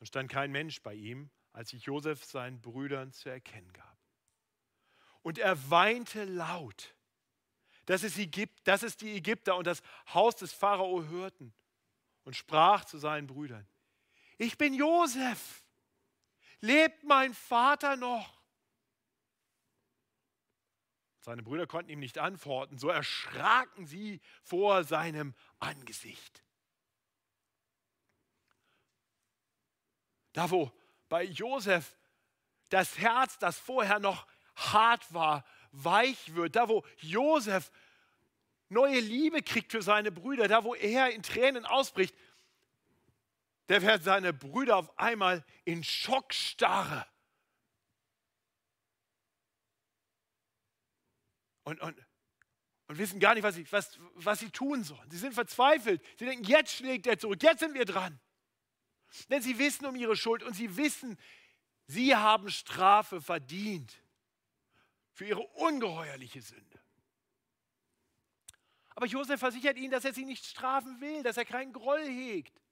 Und 0.00 0.06
stand 0.06 0.30
kein 0.30 0.52
Mensch 0.52 0.80
bei 0.82 0.94
ihm, 0.94 1.30
als 1.52 1.70
sich 1.70 1.84
Josef 1.84 2.24
seinen 2.24 2.60
Brüdern 2.60 3.12
zu 3.12 3.28
erkennen 3.28 3.72
gab. 3.72 3.98
Und 5.22 5.38
er 5.38 5.70
weinte 5.70 6.24
laut, 6.24 6.94
dass 7.88 8.02
es, 8.02 8.18
Ägypt, 8.18 8.68
dass 8.68 8.82
es 8.82 8.98
die 8.98 9.16
Ägypter 9.16 9.56
und 9.56 9.66
das 9.66 9.82
Haus 10.12 10.36
des 10.36 10.52
Pharao 10.52 11.04
hörten 11.04 11.54
und 12.24 12.36
sprach 12.36 12.84
zu 12.84 12.98
seinen 12.98 13.26
Brüdern, 13.26 13.66
ich 14.36 14.58
bin 14.58 14.74
Josef 14.74 15.64
lebt 16.60 17.02
mein 17.04 17.32
Vater 17.32 17.96
noch? 17.96 18.42
Seine 21.20 21.42
Brüder 21.42 21.66
konnten 21.66 21.90
ihm 21.90 22.00
nicht 22.00 22.18
antworten, 22.18 22.76
so 22.76 22.90
erschraken 22.90 23.86
sie 23.86 24.20
vor 24.42 24.84
seinem 24.84 25.34
Angesicht. 25.58 26.44
Da 30.34 30.50
wo 30.50 30.70
bei 31.08 31.22
Josef 31.22 31.96
das 32.68 32.98
Herz, 32.98 33.38
das 33.38 33.58
vorher 33.58 33.98
noch 33.98 34.26
hart 34.56 35.14
war, 35.14 35.42
weich 35.72 36.34
wird, 36.34 36.56
da 36.56 36.68
wo 36.68 36.84
Josef 36.98 37.70
neue 38.68 39.00
Liebe 39.00 39.42
kriegt 39.42 39.72
für 39.72 39.82
seine 39.82 40.12
Brüder, 40.12 40.48
da 40.48 40.64
wo 40.64 40.74
er 40.74 41.10
in 41.10 41.22
Tränen 41.22 41.64
ausbricht, 41.64 42.14
der 43.68 43.82
wird 43.82 44.02
seine 44.02 44.32
Brüder 44.32 44.76
auf 44.76 44.98
einmal 44.98 45.44
in 45.64 45.84
Schockstarre. 45.84 47.06
Und, 51.64 51.80
und, 51.80 51.98
und 52.86 52.98
wissen 52.98 53.20
gar 53.20 53.34
nicht, 53.34 53.42
was 53.42 53.54
sie, 53.54 53.70
was, 53.70 53.98
was 54.14 54.38
sie 54.38 54.50
tun 54.50 54.84
sollen. 54.84 55.10
Sie 55.10 55.18
sind 55.18 55.34
verzweifelt. 55.34 56.02
Sie 56.18 56.24
denken, 56.24 56.44
jetzt 56.44 56.72
schlägt 56.72 57.06
er 57.06 57.18
zurück, 57.18 57.42
jetzt 57.42 57.60
sind 57.60 57.74
wir 57.74 57.84
dran. 57.84 58.18
Denn 59.28 59.42
sie 59.42 59.58
wissen 59.58 59.84
um 59.84 59.94
ihre 59.96 60.16
Schuld 60.16 60.42
und 60.42 60.54
sie 60.54 60.78
wissen, 60.78 61.18
sie 61.86 62.16
haben 62.16 62.50
Strafe 62.50 63.20
verdient 63.20 64.02
für 65.18 65.26
ihre 65.26 65.40
ungeheuerliche 65.40 66.40
Sünde. 66.40 66.80
Aber 68.90 69.06
Josef 69.06 69.40
versichert 69.40 69.76
ihnen, 69.76 69.90
dass 69.90 70.04
er 70.04 70.14
sie 70.14 70.24
nicht 70.24 70.46
strafen 70.46 71.00
will, 71.00 71.24
dass 71.24 71.36
er 71.36 71.44
keinen 71.44 71.72
Groll 71.72 72.04
hegt, 72.04 72.62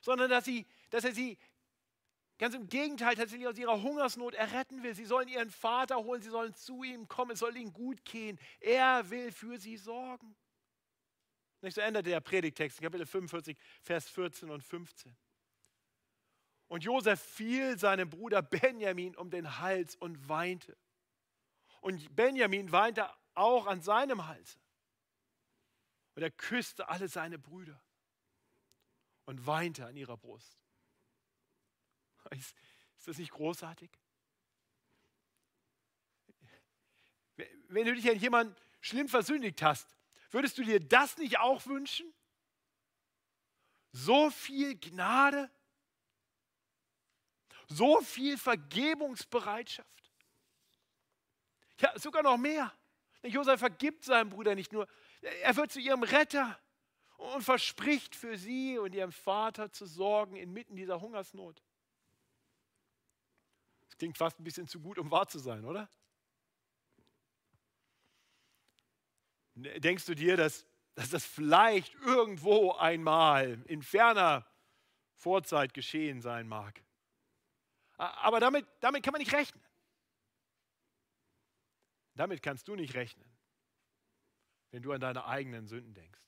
sondern 0.00 0.30
dass, 0.30 0.46
sie, 0.46 0.66
dass 0.88 1.04
er 1.04 1.12
sie 1.12 1.36
Ganz 2.38 2.56
im 2.56 2.68
Gegenteil, 2.68 3.14
tatsächlich 3.14 3.46
aus 3.46 3.56
ihrer 3.56 3.82
Hungersnot 3.82 4.34
erretten 4.34 4.82
will. 4.82 4.96
Sie 4.96 5.04
sollen 5.04 5.28
ihren 5.28 5.50
Vater 5.50 5.96
holen, 5.98 6.22
sie 6.22 6.30
sollen 6.30 6.56
zu 6.56 6.82
ihm 6.82 7.06
kommen, 7.06 7.32
es 7.32 7.38
soll 7.38 7.56
ihnen 7.56 7.72
gut 7.72 8.04
gehen. 8.04 8.36
Er 8.58 9.10
will 9.10 9.30
für 9.30 9.58
sie 9.58 9.76
sorgen. 9.76 10.34
Nicht 11.60 11.74
so 11.74 11.82
änderte 11.82 12.10
der 12.10 12.20
Predigtext, 12.20 12.80
Kapitel 12.80 13.06
45, 13.06 13.56
Vers 13.82 14.08
14 14.08 14.50
und 14.50 14.64
15. 14.64 15.16
Und 16.66 16.82
Josef 16.82 17.20
fiel 17.20 17.78
seinem 17.78 18.10
Bruder 18.10 18.42
Benjamin 18.42 19.14
um 19.14 19.30
den 19.30 19.60
Hals 19.60 19.94
und 19.94 20.28
weinte. 20.28 20.76
Und 21.82 22.14
Benjamin 22.14 22.70
weinte 22.70 23.10
auch 23.34 23.66
an 23.66 23.82
seinem 23.82 24.28
Hals. 24.28 24.58
Und 26.14 26.22
er 26.22 26.30
küsste 26.30 26.88
alle 26.88 27.08
seine 27.08 27.38
Brüder 27.38 27.82
und 29.24 29.46
weinte 29.46 29.84
an 29.84 29.96
ihrer 29.96 30.16
Brust. 30.16 30.58
Ist, 32.30 32.54
ist 32.96 33.08
das 33.08 33.18
nicht 33.18 33.32
großartig? 33.32 33.90
Wenn 37.68 37.84
du 37.84 37.94
dich 37.94 38.08
an 38.08 38.18
jemanden 38.18 38.54
schlimm 38.80 39.08
versündigt 39.08 39.60
hast, 39.60 39.96
würdest 40.30 40.56
du 40.58 40.62
dir 40.62 40.78
das 40.78 41.18
nicht 41.18 41.40
auch 41.40 41.66
wünschen? 41.66 42.14
So 43.90 44.30
viel 44.30 44.78
Gnade, 44.78 45.50
so 47.66 48.00
viel 48.02 48.38
Vergebungsbereitschaft. 48.38 50.01
Ja, 51.82 51.98
sogar 51.98 52.22
noch 52.22 52.36
mehr. 52.36 52.72
Josef 53.24 53.58
vergibt 53.58 54.04
seinem 54.04 54.30
Bruder 54.30 54.54
nicht 54.54 54.72
nur, 54.72 54.86
er 55.42 55.56
wird 55.56 55.72
zu 55.72 55.80
ihrem 55.80 56.04
Retter 56.04 56.58
und 57.16 57.42
verspricht 57.42 58.14
für 58.14 58.38
sie 58.38 58.78
und 58.78 58.94
ihrem 58.94 59.12
Vater 59.12 59.70
zu 59.70 59.86
sorgen 59.86 60.36
inmitten 60.36 60.76
dieser 60.76 61.00
Hungersnot. 61.00 61.62
Das 63.88 63.98
klingt 63.98 64.16
fast 64.16 64.38
ein 64.40 64.44
bisschen 64.44 64.66
zu 64.66 64.80
gut, 64.80 64.98
um 64.98 65.10
wahr 65.10 65.26
zu 65.26 65.38
sein, 65.38 65.64
oder? 65.64 65.88
Denkst 69.54 70.06
du 70.06 70.14
dir, 70.14 70.36
dass, 70.36 70.66
dass 70.94 71.10
das 71.10 71.24
vielleicht 71.24 71.94
irgendwo 71.96 72.72
einmal 72.72 73.62
in 73.66 73.82
ferner 73.82 74.46
Vorzeit 75.14 75.74
geschehen 75.74 76.20
sein 76.22 76.48
mag? 76.48 76.82
Aber 77.96 78.40
damit, 78.40 78.66
damit 78.80 79.04
kann 79.04 79.12
man 79.12 79.20
nicht 79.20 79.32
rechnen. 79.32 79.62
Damit 82.14 82.42
kannst 82.42 82.68
du 82.68 82.74
nicht 82.74 82.94
rechnen, 82.94 83.30
wenn 84.70 84.82
du 84.82 84.92
an 84.92 85.00
deine 85.00 85.24
eigenen 85.24 85.66
Sünden 85.66 85.94
denkst. 85.94 86.20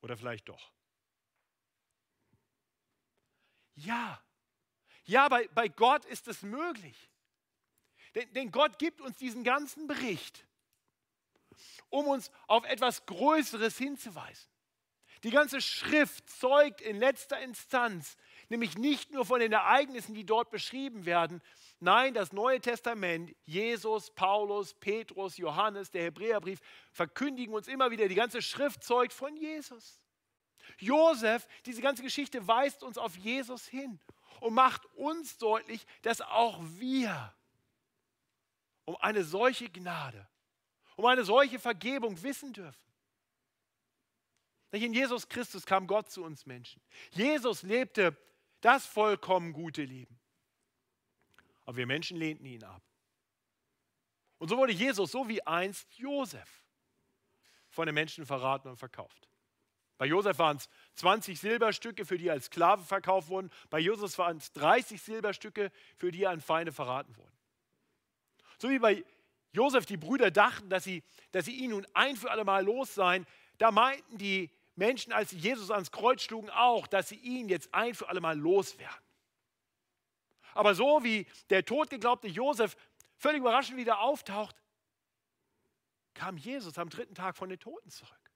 Oder 0.00 0.16
vielleicht 0.16 0.48
doch. 0.48 0.72
Ja, 3.74 4.22
ja, 5.04 5.28
bei, 5.28 5.48
bei 5.48 5.68
Gott 5.68 6.04
ist 6.06 6.28
es 6.28 6.42
möglich. 6.42 7.10
Denn, 8.14 8.32
denn 8.32 8.50
Gott 8.50 8.78
gibt 8.78 9.00
uns 9.00 9.16
diesen 9.16 9.44
ganzen 9.44 9.86
Bericht, 9.86 10.46
um 11.90 12.06
uns 12.06 12.30
auf 12.46 12.64
etwas 12.64 13.04
Größeres 13.06 13.76
hinzuweisen. 13.76 14.50
Die 15.24 15.30
ganze 15.30 15.60
Schrift 15.60 16.28
zeugt 16.30 16.80
in 16.80 16.96
letzter 16.96 17.40
Instanz 17.40 18.16
nämlich 18.48 18.78
nicht 18.78 19.12
nur 19.12 19.24
von 19.24 19.40
den 19.40 19.52
Ereignissen, 19.52 20.14
die 20.14 20.24
dort 20.24 20.50
beschrieben 20.50 21.06
werden. 21.06 21.42
Nein, 21.80 22.12
das 22.12 22.32
Neue 22.32 22.60
Testament, 22.60 23.34
Jesus, 23.44 24.10
Paulus, 24.10 24.74
Petrus, 24.74 25.36
Johannes, 25.36 25.90
der 25.90 26.04
Hebräerbrief 26.04 26.60
verkündigen 26.90 27.54
uns 27.54 27.68
immer 27.68 27.90
wieder, 27.90 28.08
die 28.08 28.16
ganze 28.16 28.42
Schrift 28.42 28.82
zeugt 28.82 29.12
von 29.12 29.36
Jesus. 29.36 30.00
Josef, 30.78 31.46
diese 31.66 31.80
ganze 31.80 32.02
Geschichte 32.02 32.46
weist 32.46 32.82
uns 32.82 32.98
auf 32.98 33.16
Jesus 33.16 33.66
hin 33.66 34.00
und 34.40 34.54
macht 34.54 34.84
uns 34.96 35.38
deutlich, 35.38 35.86
dass 36.02 36.20
auch 36.20 36.58
wir 36.60 37.34
um 38.84 38.96
eine 38.96 39.22
solche 39.22 39.68
Gnade, 39.68 40.26
um 40.96 41.06
eine 41.06 41.24
solche 41.24 41.58
Vergebung 41.58 42.22
wissen 42.22 42.52
dürfen. 42.52 42.88
In 44.72 44.92
Jesus 44.92 45.28
Christus 45.28 45.64
kam 45.64 45.86
Gott 45.86 46.10
zu 46.10 46.24
uns 46.24 46.44
Menschen. 46.44 46.82
Jesus 47.10 47.62
lebte 47.62 48.16
das 48.60 48.84
vollkommen 48.84 49.52
gute 49.52 49.84
Leben. 49.84 50.17
Aber 51.68 51.76
wir 51.76 51.86
Menschen 51.86 52.16
lehnten 52.16 52.46
ihn 52.46 52.64
ab. 52.64 52.82
Und 54.38 54.48
so 54.48 54.56
wurde 54.56 54.72
Jesus, 54.72 55.12
so 55.12 55.28
wie 55.28 55.46
einst 55.46 55.86
Josef, 55.98 56.64
von 57.68 57.84
den 57.84 57.94
Menschen 57.94 58.24
verraten 58.24 58.70
und 58.70 58.78
verkauft. 58.78 59.28
Bei 59.98 60.06
Josef 60.06 60.38
waren 60.38 60.56
es 60.56 60.70
20 60.94 61.38
Silberstücke, 61.38 62.06
für 62.06 62.16
die 62.16 62.28
er 62.28 62.32
als 62.32 62.46
Sklave 62.46 62.82
verkauft 62.82 63.28
wurden. 63.28 63.50
Bei 63.68 63.80
Josef 63.80 64.16
waren 64.16 64.38
es 64.38 64.50
30 64.52 65.02
Silberstücke, 65.02 65.70
für 65.98 66.10
die 66.10 66.22
er 66.22 66.30
an 66.30 66.40
Feinde 66.40 66.72
verraten 66.72 67.14
wurden. 67.18 67.36
So 68.56 68.70
wie 68.70 68.78
bei 68.78 69.04
Josef 69.52 69.84
die 69.84 69.98
Brüder 69.98 70.30
dachten, 70.30 70.70
dass 70.70 70.84
sie, 70.84 71.02
dass 71.32 71.44
sie 71.44 71.54
ihn 71.54 71.72
nun 71.72 71.86
ein 71.92 72.16
für 72.16 72.30
alle 72.30 72.44
Mal 72.44 72.64
los 72.64 72.94
seien, 72.94 73.26
da 73.58 73.72
meinten 73.72 74.16
die 74.16 74.50
Menschen, 74.74 75.12
als 75.12 75.30
sie 75.30 75.38
Jesus 75.38 75.70
ans 75.70 75.90
Kreuz 75.90 76.22
schlugen, 76.22 76.48
auch, 76.48 76.86
dass 76.86 77.10
sie 77.10 77.16
ihn 77.16 77.50
jetzt 77.50 77.74
ein 77.74 77.94
für 77.94 78.08
alle 78.08 78.22
Mal 78.22 78.38
loswerden. 78.38 79.07
Aber 80.58 80.74
so 80.74 81.04
wie 81.04 81.24
der 81.50 81.64
totgeglaubte 81.64 82.26
Josef 82.26 82.76
völlig 83.14 83.42
überraschend 83.42 83.78
wieder 83.78 84.00
auftaucht, 84.00 84.60
kam 86.14 86.36
Jesus 86.36 86.78
am 86.78 86.90
dritten 86.90 87.14
Tag 87.14 87.36
von 87.36 87.48
den 87.48 87.60
Toten 87.60 87.90
zurück. 87.90 88.32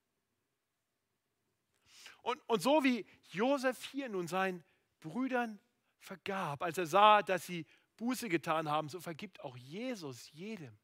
Und, 2.23 2.41
und 2.49 2.63
so 2.63 2.85
wie 2.85 3.05
Josef 3.31 3.85
hier 3.87 4.09
nun 4.09 4.29
seinen 4.29 4.63
Brüdern 5.01 5.59
vergab, 5.99 6.63
als 6.63 6.79
er 6.79 6.87
sah, 6.87 7.23
dass 7.25 7.45
sie 7.45 7.67
Buße 7.97 8.29
getan 8.29 8.71
haben, 8.71 8.89
so 8.89 9.01
vergibt 9.01 9.41
auch 9.41 9.57
Jesus 9.57 10.31
jedem, 10.31 10.79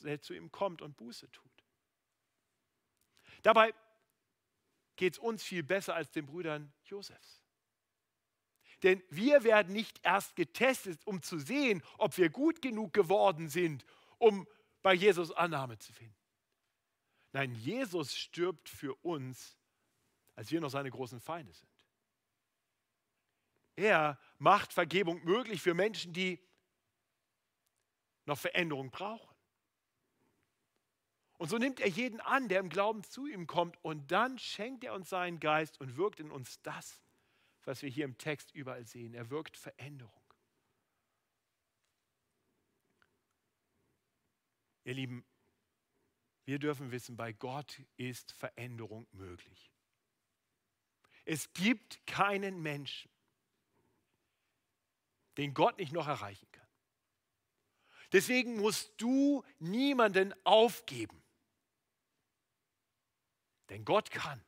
der 0.00 0.22
zu 0.22 0.32
ihm 0.32 0.50
kommt 0.50 0.80
und 0.80 0.96
Buße 0.96 1.30
tut. 1.30 1.66
Dabei 3.42 3.74
geht 4.96 5.12
es 5.12 5.18
uns 5.18 5.42
viel 5.42 5.62
besser 5.62 5.94
als 5.94 6.10
den 6.10 6.24
Brüdern 6.24 6.72
Josefs. 6.84 7.39
Denn 8.82 9.02
wir 9.10 9.44
werden 9.44 9.72
nicht 9.72 10.00
erst 10.02 10.36
getestet, 10.36 11.00
um 11.06 11.22
zu 11.22 11.38
sehen, 11.38 11.82
ob 11.98 12.16
wir 12.16 12.30
gut 12.30 12.62
genug 12.62 12.92
geworden 12.92 13.48
sind, 13.48 13.84
um 14.18 14.46
bei 14.82 14.94
Jesus 14.94 15.32
Annahme 15.32 15.78
zu 15.78 15.92
finden. 15.92 16.14
Nein, 17.32 17.54
Jesus 17.54 18.16
stirbt 18.16 18.68
für 18.68 18.94
uns, 19.04 19.58
als 20.34 20.50
wir 20.50 20.60
noch 20.60 20.70
seine 20.70 20.90
großen 20.90 21.20
Feinde 21.20 21.52
sind. 21.52 21.68
Er 23.76 24.18
macht 24.38 24.72
Vergebung 24.72 25.22
möglich 25.24 25.62
für 25.62 25.74
Menschen, 25.74 26.12
die 26.12 26.40
noch 28.26 28.38
Veränderung 28.38 28.90
brauchen. 28.90 29.34
Und 31.38 31.48
so 31.48 31.56
nimmt 31.56 31.80
er 31.80 31.88
jeden 31.88 32.20
an, 32.20 32.48
der 32.48 32.60
im 32.60 32.68
Glauben 32.68 33.02
zu 33.02 33.26
ihm 33.26 33.46
kommt. 33.46 33.82
Und 33.82 34.10
dann 34.10 34.38
schenkt 34.38 34.84
er 34.84 34.92
uns 34.92 35.08
seinen 35.08 35.40
Geist 35.40 35.80
und 35.80 35.96
wirkt 35.96 36.20
in 36.20 36.30
uns 36.30 36.60
das, 36.60 37.00
was 37.64 37.82
wir 37.82 37.90
hier 37.90 38.04
im 38.04 38.18
Text 38.18 38.54
überall 38.54 38.86
sehen. 38.86 39.14
Er 39.14 39.30
wirkt 39.30 39.56
Veränderung. 39.56 40.14
Ihr 44.84 44.94
Lieben, 44.94 45.24
wir 46.44 46.58
dürfen 46.58 46.90
wissen, 46.90 47.16
bei 47.16 47.32
Gott 47.32 47.80
ist 47.96 48.32
Veränderung 48.32 49.06
möglich. 49.12 49.70
Es 51.24 51.52
gibt 51.52 52.04
keinen 52.06 52.60
Menschen, 52.60 53.10
den 55.36 55.54
Gott 55.54 55.78
nicht 55.78 55.92
noch 55.92 56.08
erreichen 56.08 56.50
kann. 56.50 56.66
Deswegen 58.12 58.56
musst 58.56 58.92
du 59.00 59.44
niemanden 59.58 60.34
aufgeben. 60.44 61.22
Denn 63.68 63.84
Gott 63.84 64.10
kann. 64.10 64.44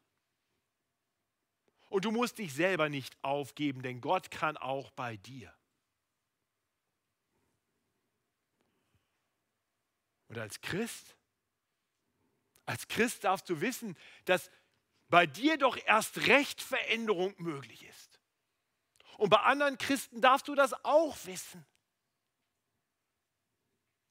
Und 1.93 2.07
du 2.07 2.11
musst 2.11 2.39
dich 2.39 2.55
selber 2.55 2.89
nicht 2.89 3.23
aufgeben, 3.23 3.83
denn 3.83 4.01
Gott 4.01 4.31
kann 4.31 4.57
auch 4.57 4.91
bei 4.93 5.19
dir. 5.19 5.55
Und 10.29 10.39
als 10.39 10.63
Christ, 10.63 11.15
als 12.65 12.89
Christ 12.89 13.25
darfst 13.25 13.47
du 13.51 13.61
wissen, 13.61 13.95
dass 14.25 14.51
bei 15.11 15.27
dir 15.27 15.59
doch 15.59 15.77
erst 15.85 16.29
recht 16.29 16.63
Veränderung 16.63 17.35
möglich 17.37 17.85
ist. 17.85 18.19
Und 19.19 19.29
bei 19.29 19.41
anderen 19.41 19.77
Christen 19.77 20.23
darfst 20.23 20.49
du 20.49 20.55
das 20.55 20.73
auch 20.87 21.19
wissen. 21.27 21.67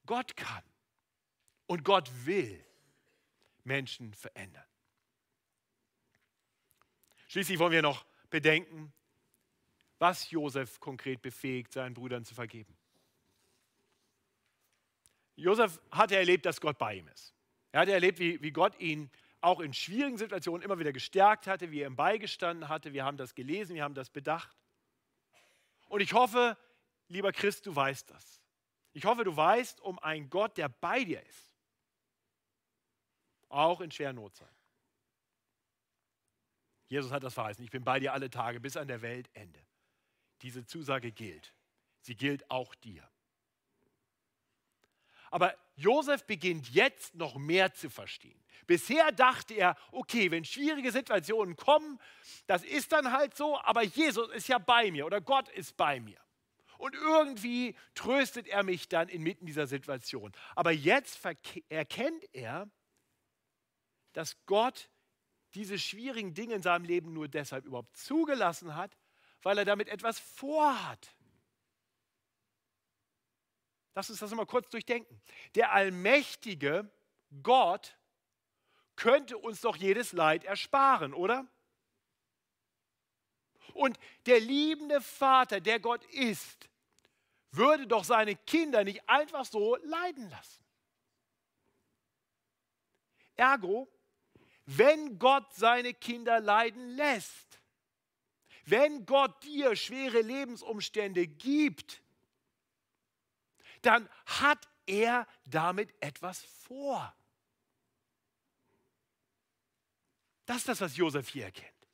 Gott 0.05 0.37
kann 0.37 0.63
und 1.65 1.83
Gott 1.83 2.11
will 2.27 2.63
Menschen 3.63 4.13
verändern. 4.13 4.70
Schließlich 7.31 7.59
wollen 7.59 7.71
wir 7.71 7.81
noch 7.81 8.03
bedenken, 8.29 8.91
was 9.99 10.31
Josef 10.31 10.81
konkret 10.81 11.21
befähigt, 11.21 11.71
seinen 11.71 11.93
Brüdern 11.93 12.25
zu 12.25 12.35
vergeben. 12.35 12.77
Josef 15.37 15.79
hatte 15.91 16.17
erlebt, 16.17 16.45
dass 16.45 16.59
Gott 16.59 16.77
bei 16.77 16.95
ihm 16.95 17.07
ist. 17.07 17.33
Er 17.71 17.79
hatte 17.79 17.93
erlebt, 17.93 18.19
wie, 18.19 18.41
wie 18.41 18.51
Gott 18.51 18.77
ihn 18.81 19.09
auch 19.39 19.61
in 19.61 19.73
schwierigen 19.73 20.17
Situationen 20.17 20.61
immer 20.61 20.77
wieder 20.77 20.91
gestärkt 20.91 21.47
hatte, 21.47 21.71
wie 21.71 21.79
er 21.79 21.87
ihm 21.87 21.95
beigestanden 21.95 22.67
hatte. 22.67 22.91
Wir 22.91 23.05
haben 23.05 23.15
das 23.15 23.33
gelesen, 23.33 23.77
wir 23.77 23.83
haben 23.85 23.95
das 23.95 24.09
bedacht. 24.09 24.57
Und 25.87 26.01
ich 26.01 26.11
hoffe, 26.11 26.57
lieber 27.07 27.31
Christ, 27.31 27.65
du 27.65 27.73
weißt 27.73 28.09
das. 28.09 28.41
Ich 28.91 29.05
hoffe, 29.05 29.23
du 29.23 29.33
weißt 29.33 29.79
um 29.79 29.99
einen 29.99 30.29
Gott, 30.29 30.57
der 30.57 30.67
bei 30.67 31.05
dir 31.05 31.25
ist. 31.25 31.49
Auch 33.47 33.79
in 33.79 33.89
schweren 33.89 34.17
Notzeiten. 34.17 34.60
Jesus 36.91 37.13
hat 37.13 37.23
das 37.23 37.35
verheißen. 37.35 37.63
Ich 37.63 37.71
bin 37.71 37.85
bei 37.85 38.01
dir 38.01 38.11
alle 38.11 38.29
Tage 38.29 38.59
bis 38.59 38.75
an 38.75 38.89
der 38.89 39.01
Weltende. 39.01 39.65
Diese 40.41 40.65
Zusage 40.65 41.13
gilt. 41.13 41.53
Sie 42.01 42.17
gilt 42.17 42.51
auch 42.51 42.75
dir. 42.75 43.09
Aber 45.29 45.55
Josef 45.75 46.25
beginnt 46.25 46.69
jetzt 46.69 47.15
noch 47.15 47.35
mehr 47.37 47.73
zu 47.73 47.89
verstehen. 47.89 48.43
Bisher 48.67 49.13
dachte 49.13 49.53
er, 49.53 49.77
okay, 49.93 50.31
wenn 50.31 50.43
schwierige 50.43 50.91
Situationen 50.91 51.55
kommen, 51.55 51.97
das 52.45 52.61
ist 52.65 52.91
dann 52.91 53.13
halt 53.13 53.37
so, 53.37 53.57
aber 53.61 53.83
Jesus 53.83 54.29
ist 54.31 54.49
ja 54.49 54.57
bei 54.57 54.91
mir 54.91 55.05
oder 55.05 55.21
Gott 55.21 55.47
ist 55.47 55.77
bei 55.77 56.01
mir. 56.01 56.19
Und 56.77 56.93
irgendwie 56.93 57.73
tröstet 57.95 58.47
er 58.47 58.63
mich 58.63 58.89
dann 58.89 59.07
inmitten 59.07 59.45
dieser 59.45 59.65
Situation. 59.65 60.33
Aber 60.57 60.71
jetzt 60.71 61.21
erkennt 61.69 62.25
er, 62.33 62.69
dass 64.11 64.45
Gott 64.45 64.89
diese 65.53 65.77
schwierigen 65.77 66.33
Dinge 66.33 66.55
in 66.55 66.61
seinem 66.61 66.85
Leben 66.85 67.13
nur 67.13 67.27
deshalb 67.27 67.65
überhaupt 67.65 67.95
zugelassen 67.97 68.75
hat, 68.75 68.97
weil 69.41 69.57
er 69.57 69.65
damit 69.65 69.89
etwas 69.89 70.19
vorhat. 70.19 71.15
Lass 73.93 74.09
uns 74.09 74.19
das 74.19 74.31
mal 74.31 74.45
kurz 74.45 74.69
durchdenken. 74.69 75.21
Der 75.55 75.73
allmächtige 75.73 76.89
Gott 77.43 77.97
könnte 78.95 79.37
uns 79.37 79.61
doch 79.61 79.75
jedes 79.75 80.13
Leid 80.13 80.43
ersparen, 80.43 81.13
oder? 81.13 81.47
Und 83.73 83.97
der 84.25 84.39
liebende 84.39 85.01
Vater, 85.01 85.59
der 85.59 85.79
Gott 85.79 86.03
ist, 86.05 86.69
würde 87.51 87.87
doch 87.87 88.03
seine 88.03 88.35
Kinder 88.35 88.83
nicht 88.83 89.07
einfach 89.09 89.45
so 89.45 89.75
leiden 89.77 90.29
lassen. 90.29 90.63
Ergo, 93.35 93.89
wenn 94.77 95.19
Gott 95.19 95.53
seine 95.53 95.93
Kinder 95.93 96.39
leiden 96.39 96.95
lässt, 96.95 97.59
wenn 98.65 99.05
Gott 99.05 99.43
dir 99.43 99.75
schwere 99.75 100.21
Lebensumstände 100.21 101.27
gibt, 101.27 102.01
dann 103.81 104.07
hat 104.25 104.69
er 104.85 105.27
damit 105.45 105.93
etwas 105.99 106.43
vor. 106.43 107.13
Das 110.45 110.57
ist 110.57 110.67
das, 110.67 110.81
was 110.81 110.97
Josef 110.97 111.29
hier 111.29 111.45
erkennt. 111.45 111.87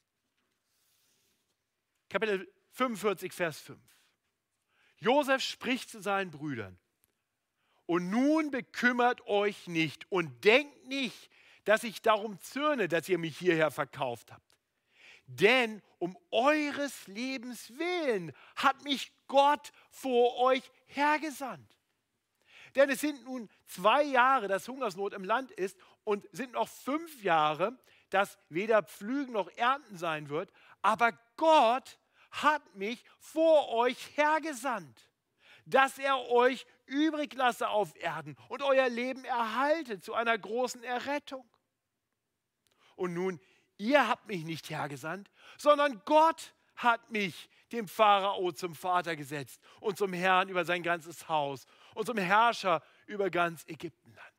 Kapitel 2.09 2.51
45, 2.71 3.33
Vers 3.33 3.59
5. 3.59 3.79
Josef 4.97 5.41
spricht 5.41 5.89
zu 5.89 6.01
seinen 6.01 6.31
Brüdern. 6.31 6.79
Und 7.85 8.09
nun 8.09 8.51
bekümmert 8.51 9.21
euch 9.27 9.67
nicht 9.67 10.11
und 10.11 10.43
denkt 10.43 10.87
nicht, 10.87 11.29
dass 11.67 11.83
ich 11.83 12.01
darum 12.01 12.39
zürne, 12.39 12.87
dass 12.87 13.09
ihr 13.09 13.17
mich 13.17 13.37
hierher 13.37 13.71
verkauft 13.71 14.31
habt. 14.31 14.57
Denn 15.25 15.81
um 15.99 16.17
eures 16.31 17.07
Lebens 17.07 17.77
willen 17.77 18.31
hat 18.55 18.85
mich 18.85 19.11
Gott 19.27 19.73
vor 19.91 20.37
euch 20.37 20.63
hergesandt. 20.85 21.77
Denn 22.75 22.89
es 22.89 23.01
sind 23.01 23.25
nun 23.25 23.49
zwei 23.65 24.03
Jahre, 24.03 24.47
dass 24.47 24.69
Hungersnot 24.69 25.11
im 25.11 25.25
Land 25.25 25.51
ist 25.51 25.77
und 26.05 26.25
sind 26.31 26.53
noch 26.53 26.69
fünf 26.69 27.21
Jahre, 27.21 27.77
dass 28.11 28.37
weder 28.47 28.81
Pflügen 28.83 29.33
noch 29.33 29.49
Ernten 29.57 29.97
sein 29.97 30.29
wird. 30.29 30.53
Aber 30.81 31.11
Gott 31.35 31.99
hat 32.31 32.75
mich 32.75 33.03
vor 33.19 33.67
euch 33.73 34.15
hergesandt, 34.15 35.09
dass 35.65 35.97
er 35.97 36.31
euch 36.31 36.65
übrig 36.85 37.33
lasse 37.33 37.67
auf 37.67 37.93
Erden 37.97 38.37
und 38.47 38.63
euer 38.63 38.87
Leben 38.87 39.25
erhalte 39.25 39.99
zu 39.99 40.13
einer 40.13 40.37
großen 40.37 40.81
Errettung. 40.85 41.45
Und 42.97 43.13
nun, 43.13 43.39
ihr 43.77 44.07
habt 44.07 44.27
mich 44.27 44.43
nicht 44.43 44.69
hergesandt, 44.69 45.31
sondern 45.57 46.01
Gott 46.03 46.53
hat 46.75 47.09
mich 47.09 47.49
dem 47.71 47.87
Pharao 47.87 48.51
zum 48.51 48.75
Vater 48.75 49.15
gesetzt 49.15 49.61
und 49.79 49.97
zum 49.97 50.13
Herrn 50.13 50.49
über 50.49 50.65
sein 50.65 50.83
ganzes 50.83 51.29
Haus 51.29 51.65
und 51.95 52.05
zum 52.05 52.17
Herrscher 52.17 52.83
über 53.05 53.29
ganz 53.29 53.63
Ägyptenland. 53.67 54.33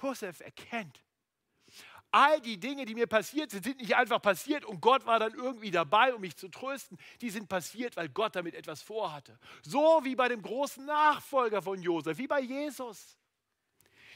Josef 0.00 0.40
erkennt, 0.40 1.02
all 2.10 2.40
die 2.40 2.58
Dinge, 2.58 2.84
die 2.84 2.94
mir 2.94 3.06
passiert 3.06 3.50
sind, 3.50 3.64
sind 3.64 3.80
nicht 3.80 3.96
einfach 3.96 4.20
passiert 4.20 4.64
und 4.64 4.80
Gott 4.80 5.06
war 5.06 5.18
dann 5.18 5.34
irgendwie 5.34 5.70
dabei, 5.70 6.14
um 6.14 6.20
mich 6.20 6.36
zu 6.36 6.48
trösten. 6.48 6.98
Die 7.20 7.30
sind 7.30 7.48
passiert, 7.48 7.96
weil 7.96 8.08
Gott 8.08 8.36
damit 8.36 8.54
etwas 8.54 8.82
vorhatte. 8.82 9.38
So 9.62 10.00
wie 10.02 10.14
bei 10.14 10.28
dem 10.28 10.42
großen 10.42 10.84
Nachfolger 10.84 11.62
von 11.62 11.80
Josef, 11.80 12.18
wie 12.18 12.26
bei 12.26 12.40
Jesus, 12.40 13.16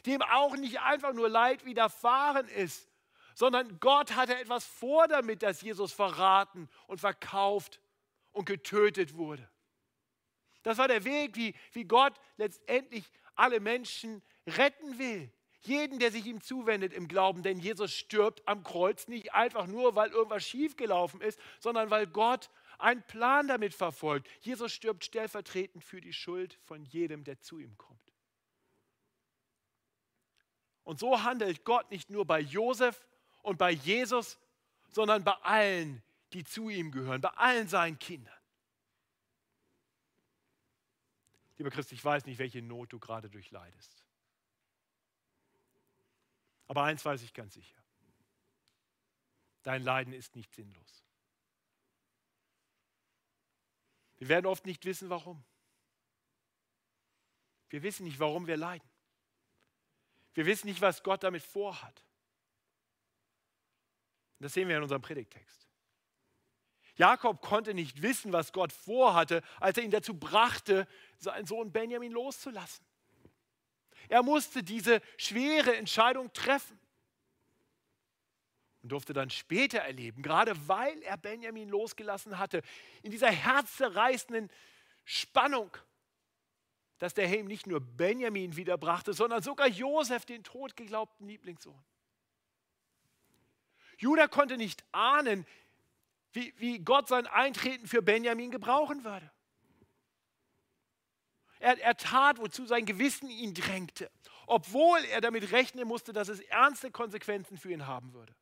dem 0.06 0.22
auch 0.22 0.56
nicht 0.56 0.80
einfach 0.80 1.12
nur 1.12 1.28
Leid 1.28 1.64
widerfahren 1.64 2.48
ist, 2.48 2.88
sondern 3.34 3.78
Gott 3.80 4.16
hatte 4.16 4.36
etwas 4.38 4.64
vor 4.64 5.08
damit, 5.08 5.42
dass 5.42 5.60
Jesus 5.60 5.92
verraten 5.92 6.68
und 6.86 7.00
verkauft 7.00 7.80
und 8.32 8.46
getötet 8.46 9.16
wurde. 9.16 9.46
Das 10.62 10.78
war 10.78 10.88
der 10.88 11.04
Weg, 11.04 11.36
wie, 11.36 11.54
wie 11.72 11.84
Gott 11.84 12.14
letztendlich 12.38 13.04
alle 13.34 13.60
Menschen 13.60 14.22
retten 14.46 14.98
will. 14.98 15.30
Jeden, 15.60 15.98
der 15.98 16.12
sich 16.12 16.26
ihm 16.26 16.40
zuwendet 16.40 16.92
im 16.92 17.08
Glauben, 17.08 17.42
denn 17.42 17.58
Jesus 17.58 17.92
stirbt 17.92 18.46
am 18.46 18.62
Kreuz 18.62 19.08
nicht 19.08 19.34
einfach 19.34 19.66
nur, 19.66 19.96
weil 19.96 20.10
irgendwas 20.10 20.46
schiefgelaufen 20.46 21.20
ist, 21.20 21.40
sondern 21.58 21.90
weil 21.90 22.06
Gott 22.06 22.50
einen 22.78 23.02
Plan 23.02 23.48
damit 23.48 23.74
verfolgt. 23.74 24.28
Jesus 24.40 24.72
stirbt 24.72 25.04
stellvertretend 25.04 25.84
für 25.84 26.00
die 26.00 26.12
Schuld 26.12 26.58
von 26.64 26.84
jedem, 26.84 27.24
der 27.24 27.40
zu 27.40 27.58
ihm 27.58 27.76
kommt. 27.76 28.05
Und 30.86 31.00
so 31.00 31.24
handelt 31.24 31.64
Gott 31.64 31.90
nicht 31.90 32.10
nur 32.10 32.24
bei 32.24 32.38
Josef 32.38 33.08
und 33.42 33.58
bei 33.58 33.72
Jesus, 33.72 34.38
sondern 34.88 35.24
bei 35.24 35.32
allen, 35.42 36.00
die 36.32 36.44
zu 36.44 36.68
ihm 36.68 36.92
gehören, 36.92 37.20
bei 37.20 37.30
allen 37.30 37.66
seinen 37.66 37.98
Kindern. 37.98 38.38
Lieber 41.58 41.70
Christ, 41.70 41.90
ich 41.90 42.04
weiß 42.04 42.24
nicht, 42.26 42.38
welche 42.38 42.62
Not 42.62 42.92
du 42.92 43.00
gerade 43.00 43.28
durchleidest. 43.28 44.04
Aber 46.68 46.84
eins 46.84 47.04
weiß 47.04 47.20
ich 47.22 47.34
ganz 47.34 47.54
sicher. 47.54 47.82
Dein 49.64 49.82
Leiden 49.82 50.12
ist 50.12 50.36
nicht 50.36 50.54
sinnlos. 50.54 51.04
Wir 54.18 54.28
werden 54.28 54.46
oft 54.46 54.64
nicht 54.64 54.84
wissen, 54.84 55.10
warum. 55.10 55.44
Wir 57.70 57.82
wissen 57.82 58.04
nicht, 58.04 58.20
warum 58.20 58.46
wir 58.46 58.56
leiden. 58.56 58.88
Wir 60.36 60.44
wissen 60.44 60.66
nicht, 60.66 60.82
was 60.82 61.02
Gott 61.02 61.22
damit 61.22 61.42
vorhat. 61.42 62.04
Das 64.38 64.52
sehen 64.52 64.68
wir 64.68 64.76
in 64.76 64.82
unserem 64.82 65.00
Predigtext. 65.00 65.66
Jakob 66.96 67.40
konnte 67.40 67.72
nicht 67.72 68.02
wissen, 68.02 68.34
was 68.34 68.52
Gott 68.52 68.70
vorhatte, 68.70 69.42
als 69.60 69.78
er 69.78 69.84
ihn 69.84 69.90
dazu 69.90 70.12
brachte, 70.12 70.86
seinen 71.16 71.46
Sohn 71.46 71.72
Benjamin 71.72 72.12
loszulassen. 72.12 72.84
Er 74.10 74.22
musste 74.22 74.62
diese 74.62 75.00
schwere 75.16 75.74
Entscheidung 75.74 76.30
treffen 76.34 76.78
und 78.82 78.90
durfte 78.90 79.14
dann 79.14 79.30
später 79.30 79.78
erleben, 79.78 80.20
gerade 80.20 80.68
weil 80.68 81.02
er 81.02 81.16
Benjamin 81.16 81.70
losgelassen 81.70 82.38
hatte, 82.38 82.60
in 83.02 83.10
dieser 83.10 83.30
herzzerreißenden 83.30 84.50
Spannung, 85.04 85.74
dass 86.98 87.14
der 87.14 87.26
ihm 87.38 87.46
nicht 87.46 87.66
nur 87.66 87.80
Benjamin 87.80 88.56
wiederbrachte, 88.56 89.12
sondern 89.12 89.42
sogar 89.42 89.68
Josef, 89.68 90.24
den 90.24 90.42
totgeglaubten 90.42 91.26
Lieblingssohn. 91.26 91.84
Judah 93.98 94.28
konnte 94.28 94.56
nicht 94.56 94.84
ahnen, 94.92 95.46
wie, 96.32 96.54
wie 96.58 96.78
Gott 96.78 97.08
sein 97.08 97.26
Eintreten 97.26 97.86
für 97.86 98.02
Benjamin 98.02 98.50
gebrauchen 98.50 99.04
würde. 99.04 99.30
Er, 101.58 101.80
er 101.80 101.96
tat, 101.96 102.38
wozu 102.38 102.66
sein 102.66 102.84
Gewissen 102.84 103.30
ihn 103.30 103.54
drängte, 103.54 104.10
obwohl 104.46 104.98
er 105.06 105.20
damit 105.20 105.52
rechnen 105.52 105.88
musste, 105.88 106.12
dass 106.12 106.28
es 106.28 106.40
ernste 106.40 106.90
Konsequenzen 106.90 107.56
für 107.56 107.72
ihn 107.72 107.86
haben 107.86 108.12
würde. 108.12 108.34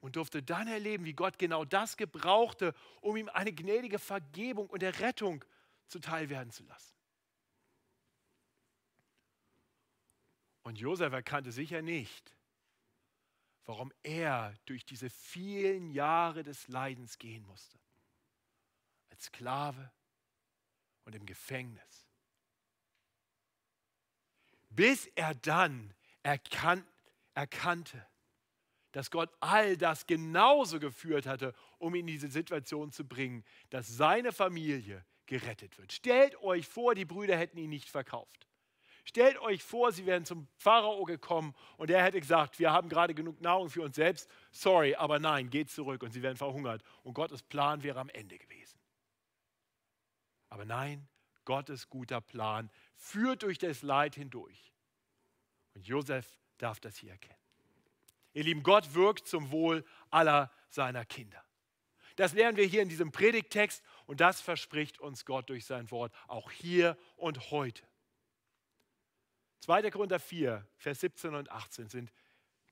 Und 0.00 0.16
durfte 0.16 0.42
dann 0.42 0.68
erleben, 0.68 1.04
wie 1.04 1.12
Gott 1.12 1.38
genau 1.38 1.64
das 1.64 1.96
gebrauchte, 1.96 2.74
um 3.00 3.16
ihm 3.16 3.28
eine 3.28 3.52
gnädige 3.52 3.98
Vergebung 3.98 4.68
und 4.68 4.82
Errettung 4.82 5.44
zuteil 5.88 6.28
werden 6.28 6.50
zu 6.50 6.64
lassen. 6.64 6.94
Und 10.62 10.78
Josef 10.78 11.12
erkannte 11.12 11.50
sicher 11.50 11.80
nicht, 11.80 12.34
warum 13.64 13.92
er 14.02 14.54
durch 14.66 14.84
diese 14.84 15.08
vielen 15.08 15.90
Jahre 15.90 16.42
des 16.42 16.68
Leidens 16.68 17.18
gehen 17.18 17.44
musste. 17.46 17.78
Als 19.10 19.24
Sklave 19.24 19.90
und 21.04 21.14
im 21.14 21.24
Gefängnis. 21.24 22.06
Bis 24.68 25.06
er 25.14 25.34
dann 25.34 25.94
erkan 26.22 26.86
erkannte, 27.34 28.04
dass 28.92 29.10
Gott 29.10 29.32
all 29.40 29.76
das 29.76 30.06
genauso 30.06 30.80
geführt 30.80 31.26
hatte, 31.26 31.54
um 31.78 31.94
ihn 31.94 32.00
in 32.00 32.06
diese 32.08 32.28
Situation 32.28 32.90
zu 32.90 33.06
bringen, 33.06 33.44
dass 33.70 33.86
seine 33.86 34.32
Familie 34.32 35.04
gerettet 35.28 35.78
wird. 35.78 35.92
Stellt 35.92 36.40
euch 36.42 36.66
vor, 36.66 36.96
die 36.96 37.04
Brüder 37.04 37.36
hätten 37.36 37.58
ihn 37.58 37.70
nicht 37.70 37.88
verkauft. 37.88 38.48
Stellt 39.04 39.38
euch 39.38 39.62
vor, 39.62 39.92
sie 39.92 40.04
wären 40.04 40.24
zum 40.24 40.48
Pharao 40.56 41.04
gekommen 41.04 41.54
und 41.76 41.90
er 41.90 42.02
hätte 42.02 42.20
gesagt, 42.20 42.58
wir 42.58 42.72
haben 42.72 42.88
gerade 42.88 43.14
genug 43.14 43.40
Nahrung 43.40 43.70
für 43.70 43.82
uns 43.82 43.96
selbst. 43.96 44.28
Sorry, 44.50 44.94
aber 44.96 45.18
nein, 45.18 45.48
geht 45.48 45.70
zurück 45.70 46.02
und 46.02 46.12
sie 46.12 46.22
werden 46.22 46.36
verhungert. 46.36 46.82
Und 47.04 47.14
Gottes 47.14 47.42
Plan 47.42 47.82
wäre 47.82 48.00
am 48.00 48.10
Ende 48.10 48.36
gewesen. 48.36 48.78
Aber 50.50 50.64
nein, 50.64 51.08
Gottes 51.44 51.88
guter 51.88 52.20
Plan 52.20 52.70
führt 52.96 53.42
durch 53.42 53.56
das 53.56 53.82
Leid 53.82 54.14
hindurch. 54.14 54.74
Und 55.74 55.86
Josef 55.86 56.38
darf 56.58 56.80
das 56.80 56.96
hier 56.96 57.12
erkennen. 57.12 57.38
Ihr 58.34 58.44
Lieben, 58.44 58.62
Gott 58.62 58.94
wirkt 58.94 59.26
zum 59.26 59.50
Wohl 59.50 59.84
aller 60.10 60.50
seiner 60.68 61.04
Kinder. 61.06 61.42
Das 62.18 62.32
lernen 62.32 62.56
wir 62.56 62.64
hier 62.64 62.82
in 62.82 62.88
diesem 62.88 63.12
Predigtext 63.12 63.80
und 64.06 64.20
das 64.20 64.40
verspricht 64.40 64.98
uns 64.98 65.24
Gott 65.24 65.48
durch 65.50 65.64
sein 65.64 65.88
Wort, 65.92 66.12
auch 66.26 66.50
hier 66.50 66.98
und 67.14 67.52
heute. 67.52 67.86
2. 69.60 69.88
Korinther 69.92 70.18
4, 70.18 70.66
Vers 70.78 70.98
17 70.98 71.36
und 71.36 71.48
18 71.48 71.88
sind 71.88 72.12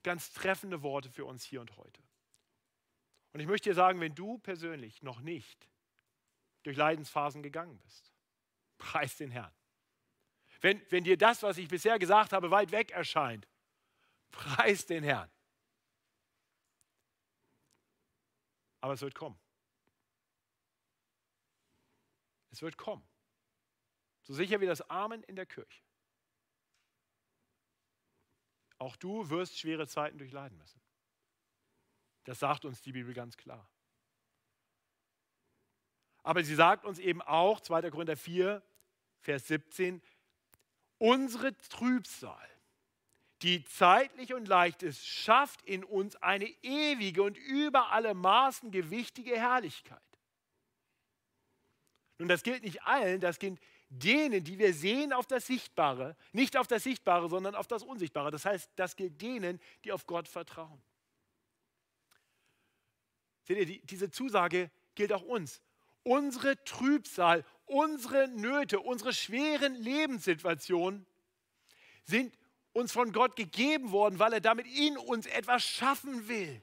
ganz 0.03 0.33
treffende 0.33 0.83
Worte 0.83 1.09
für 1.09 1.23
uns 1.23 1.45
hier 1.45 1.61
und 1.61 1.77
heute. 1.77 2.03
Und 3.31 3.39
ich 3.39 3.47
möchte 3.47 3.69
dir 3.69 3.73
sagen, 3.73 4.01
wenn 4.01 4.15
du 4.15 4.37
persönlich 4.39 5.01
noch 5.01 5.21
nicht 5.21 5.69
durch 6.63 6.75
Leidensphasen 6.75 7.41
gegangen 7.41 7.79
bist, 7.85 8.11
preis 8.77 9.15
den 9.15 9.31
Herrn. 9.31 9.53
Wenn, 10.59 10.81
wenn 10.89 11.05
dir 11.05 11.17
das, 11.17 11.41
was 11.41 11.57
ich 11.57 11.69
bisher 11.69 11.99
gesagt 11.99 12.33
habe, 12.33 12.51
weit 12.51 12.73
weg 12.73 12.91
erscheint, 12.91 13.47
preis 14.29 14.85
den 14.85 15.05
Herrn. 15.05 15.31
Aber 18.81 18.93
es 18.93 19.01
wird 19.01 19.15
kommen. 19.15 19.39
Es 22.49 22.61
wird 22.61 22.77
kommen. 22.77 23.07
So 24.23 24.33
sicher 24.33 24.59
wie 24.61 24.65
das 24.65 24.81
Amen 24.89 25.23
in 25.23 25.35
der 25.35 25.45
Kirche. 25.45 25.83
Auch 28.79 28.95
du 28.95 29.29
wirst 29.29 29.57
schwere 29.57 29.87
Zeiten 29.87 30.17
durchleiden 30.17 30.57
müssen. 30.57 30.81
Das 32.25 32.39
sagt 32.39 32.65
uns 32.65 32.81
die 32.81 32.91
Bibel 32.91 33.13
ganz 33.13 33.37
klar. 33.37 33.69
Aber 36.23 36.43
sie 36.43 36.55
sagt 36.55 36.83
uns 36.83 36.99
eben 36.99 37.21
auch, 37.21 37.61
2. 37.61 37.89
Korinther 37.89 38.17
4, 38.17 38.61
Vers 39.19 39.47
17, 39.47 40.01
unsere 40.97 41.55
Trübsal, 41.57 42.49
die 43.41 43.63
zeitlich 43.65 44.33
und 44.33 44.47
leicht 44.47 44.83
ist, 44.83 45.05
schafft 45.05 45.61
in 45.63 45.83
uns 45.83 46.15
eine 46.17 46.47
ewige 46.63 47.23
und 47.23 47.37
über 47.37 47.91
alle 47.91 48.13
Maßen 48.13 48.71
gewichtige 48.71 49.37
Herrlichkeit. 49.37 50.01
Nun, 52.17 52.27
das 52.27 52.41
gilt 52.41 52.63
nicht 52.63 52.81
allen, 52.83 53.21
das 53.21 53.37
gilt 53.37 53.59
denen, 53.89 54.43
die 54.43 54.57
wir 54.57 54.73
sehen 54.73 55.13
auf 55.13 55.27
das 55.27 55.47
Sichtbare, 55.47 56.15
nicht 56.33 56.57
auf 56.57 56.67
das 56.67 56.83
Sichtbare, 56.83 57.29
sondern 57.29 57.55
auf 57.55 57.67
das 57.67 57.83
Unsichtbare. 57.83 58.31
Das 58.31 58.45
heißt, 58.45 58.71
das 58.75 58.95
gilt 58.95 59.21
denen, 59.21 59.61
die 59.83 59.91
auf 59.91 60.05
Gott 60.07 60.27
vertrauen. 60.27 60.81
Seht 63.43 63.57
ihr, 63.57 63.65
die, 63.65 63.81
diese 63.85 64.09
Zusage 64.09 64.71
gilt 64.95 65.13
auch 65.13 65.21
uns. 65.21 65.61
Unsere 66.03 66.61
Trübsal, 66.63 67.45
unsere 67.65 68.27
Nöte, 68.29 68.79
unsere 68.79 69.13
schweren 69.13 69.75
Lebenssituationen 69.75 71.05
sind 72.03 72.37
uns 72.77 72.91
von 72.91 73.11
Gott 73.11 73.35
gegeben 73.35 73.91
worden, 73.91 74.19
weil 74.19 74.33
er 74.33 74.39
damit 74.39 74.67
in 74.67 74.97
uns 74.97 75.25
etwas 75.25 75.63
schaffen 75.63 76.27
will. 76.27 76.61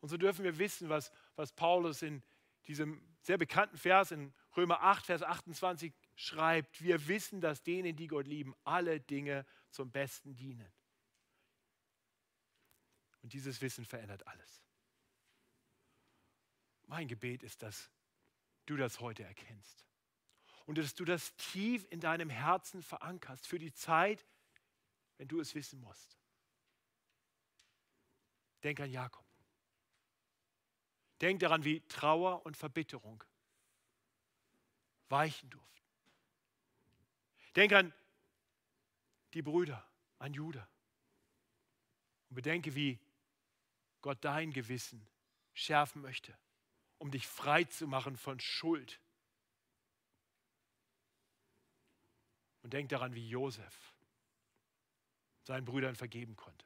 Und 0.00 0.08
so 0.08 0.16
dürfen 0.16 0.42
wir 0.42 0.58
wissen, 0.58 0.88
was, 0.88 1.12
was 1.36 1.52
Paulus 1.52 2.00
in 2.00 2.22
diesem 2.66 3.06
sehr 3.20 3.36
bekannten 3.36 3.76
Vers 3.76 4.10
in 4.10 4.32
Römer 4.56 4.80
8, 4.80 5.04
Vers 5.04 5.22
28 5.22 5.92
schreibt, 6.14 6.80
wir 6.82 7.06
wissen, 7.06 7.42
dass 7.42 7.62
denen, 7.62 7.94
die 7.94 8.06
Gott 8.06 8.26
lieben, 8.26 8.54
alle 8.64 9.00
Dinge 9.00 9.44
zum 9.70 9.90
Besten 9.90 10.34
dienen. 10.34 10.72
Und 13.22 13.34
dieses 13.34 13.60
Wissen 13.60 13.84
verändert 13.84 14.26
alles. 14.26 14.62
Mein 16.86 17.08
Gebet 17.08 17.42
ist, 17.42 17.62
dass 17.62 17.90
du 18.64 18.76
das 18.76 19.00
heute 19.00 19.24
erkennst 19.24 19.84
und 20.66 20.78
dass 20.78 20.94
du 20.94 21.04
das 21.04 21.34
tief 21.36 21.86
in 21.90 22.00
deinem 22.00 22.30
Herzen 22.30 22.82
verankerst 22.82 23.46
für 23.46 23.58
die 23.58 23.72
Zeit, 23.72 24.24
wenn 25.18 25.28
du 25.28 25.40
es 25.40 25.54
wissen 25.54 25.80
musst. 25.80 26.16
Denk 28.62 28.80
an 28.80 28.90
Jakob. 28.90 29.24
Denk 31.20 31.40
daran, 31.40 31.64
wie 31.64 31.80
Trauer 31.88 32.44
und 32.44 32.56
Verbitterung 32.56 33.22
weichen 35.08 35.48
durften. 35.50 35.82
Denk 37.54 37.72
an 37.72 37.92
die 39.32 39.42
Brüder, 39.42 39.86
an 40.18 40.32
Judah. 40.32 40.68
Und 42.30 42.36
bedenke, 42.36 42.74
wie 42.74 42.98
Gott 44.00 44.18
dein 44.22 44.52
Gewissen 44.52 45.06
schärfen 45.52 46.02
möchte, 46.02 46.36
um 46.98 47.10
dich 47.10 47.26
frei 47.26 47.64
zu 47.64 47.86
machen 47.86 48.16
von 48.16 48.40
Schuld. 48.40 49.00
Und 52.64 52.72
denk 52.72 52.88
daran, 52.88 53.14
wie 53.14 53.28
Josef 53.28 53.94
seinen 55.42 55.66
Brüdern 55.66 55.96
vergeben 55.96 56.34
konnte, 56.34 56.64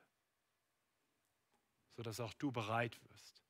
sodass 1.96 2.20
auch 2.20 2.32
du 2.34 2.53
bereit 2.53 2.96
wirst, 3.11 3.42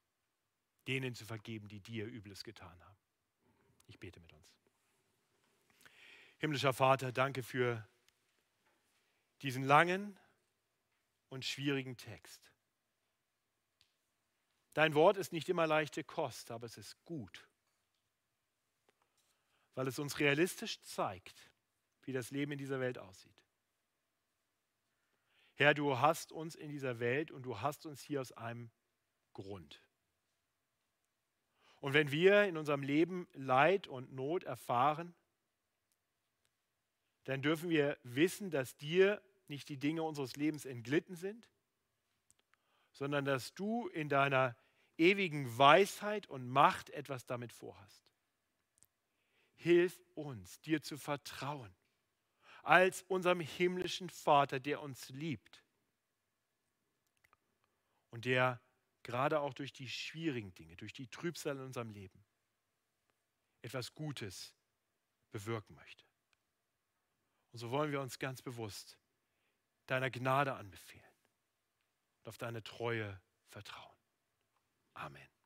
denen 0.87 1.15
zu 1.15 1.27
vergeben, 1.27 1.69
die 1.69 1.81
dir 1.81 2.07
Übles 2.07 2.45
getan 2.45 2.83
haben. 2.83 2.97
Ich 3.87 4.01
bete 4.01 4.19
mit 4.19 4.33
uns. 4.33 4.57
Himmlischer 6.39 6.73
Vater, 6.73 7.13
danke 7.13 7.43
für 7.43 7.87
diesen 9.43 9.65
langen 9.65 10.19
und 11.29 11.45
schwierigen 11.45 11.99
Text. 11.99 12.51
Dein 14.73 14.95
Wort 14.95 15.19
ist 15.19 15.33
nicht 15.33 15.51
immer 15.51 15.67
leichte 15.67 16.03
Kost, 16.03 16.51
aber 16.51 16.65
es 16.65 16.79
ist 16.79 17.05
gut, 17.05 17.47
weil 19.75 19.87
es 19.87 19.99
uns 19.99 20.19
realistisch 20.19 20.81
zeigt, 20.81 21.51
wie 22.09 22.13
das 22.15 22.31
Leben 22.31 22.53
in 22.53 22.59
dieser 22.59 22.81
Welt 22.81 22.97
aussieht. 22.97 23.45
Herr, 25.53 25.75
du 25.75 25.99
hast 25.99 26.33
uns 26.33 26.55
in 26.55 26.71
dieser 26.71 27.01
Welt 27.01 27.31
und 27.31 27.43
du 27.43 27.61
hast 27.61 27.85
uns 27.85 28.01
hier 28.01 28.23
aus 28.23 28.33
einem 28.33 28.71
Grund. 29.35 29.85
Und 31.81 31.93
wenn 31.93 32.11
wir 32.11 32.45
in 32.45 32.57
unserem 32.57 32.83
Leben 32.83 33.29
Leid 33.35 33.89
und 33.89 34.15
Not 34.15 34.45
erfahren, 34.45 35.15
dann 37.25 37.43
dürfen 37.43 37.69
wir 37.69 37.99
wissen, 38.05 38.51
dass 38.51 38.75
dir 38.79 39.21
nicht 39.47 39.69
die 39.69 39.77
Dinge 39.77 40.03
unseres 40.03 40.35
Lebens 40.37 40.65
entglitten 40.65 41.15
sind, 41.15 41.47
sondern 42.93 43.27
dass 43.27 43.53
du 43.53 43.87
in 43.89 44.09
deiner 44.09 44.57
ewigen 44.97 45.59
Weisheit 45.59 46.27
und 46.27 46.49
Macht 46.49 46.89
etwas 46.89 47.27
damit 47.27 47.53
vorhast. 47.53 48.03
Hilf 49.57 50.01
uns, 50.15 50.59
dir 50.63 50.81
zu 50.81 50.97
vertrauen, 50.97 51.77
als 52.69 53.01
unserem 53.09 53.41
himmlischen 53.41 54.11
Vater, 54.11 54.61
der 54.61 54.83
uns 54.83 55.09
liebt 55.09 55.65
und 58.11 58.27
der 58.27 58.61
gerade 59.03 59.41
auch 59.41 59.55
durch 59.55 59.73
die 59.73 59.89
schwierigen 59.89 60.55
Dinge, 60.55 60.77
durch 60.77 60.93
die 60.93 61.07
Trübsal 61.07 61.57
in 61.57 61.63
unserem 61.63 61.89
Leben, 61.89 62.23
etwas 63.63 63.95
Gutes 63.95 64.55
bewirken 65.31 65.75
möchte. 65.77 66.05
Und 67.53 67.59
so 67.59 67.71
wollen 67.71 67.91
wir 67.91 68.03
uns 68.03 68.19
ganz 68.19 68.43
bewusst 68.43 68.99
deiner 69.87 70.11
Gnade 70.11 70.53
anbefehlen 70.53 71.11
und 72.19 72.29
auf 72.29 72.37
deine 72.37 72.63
Treue 72.63 73.19
vertrauen. 73.49 73.97
Amen. 74.93 75.38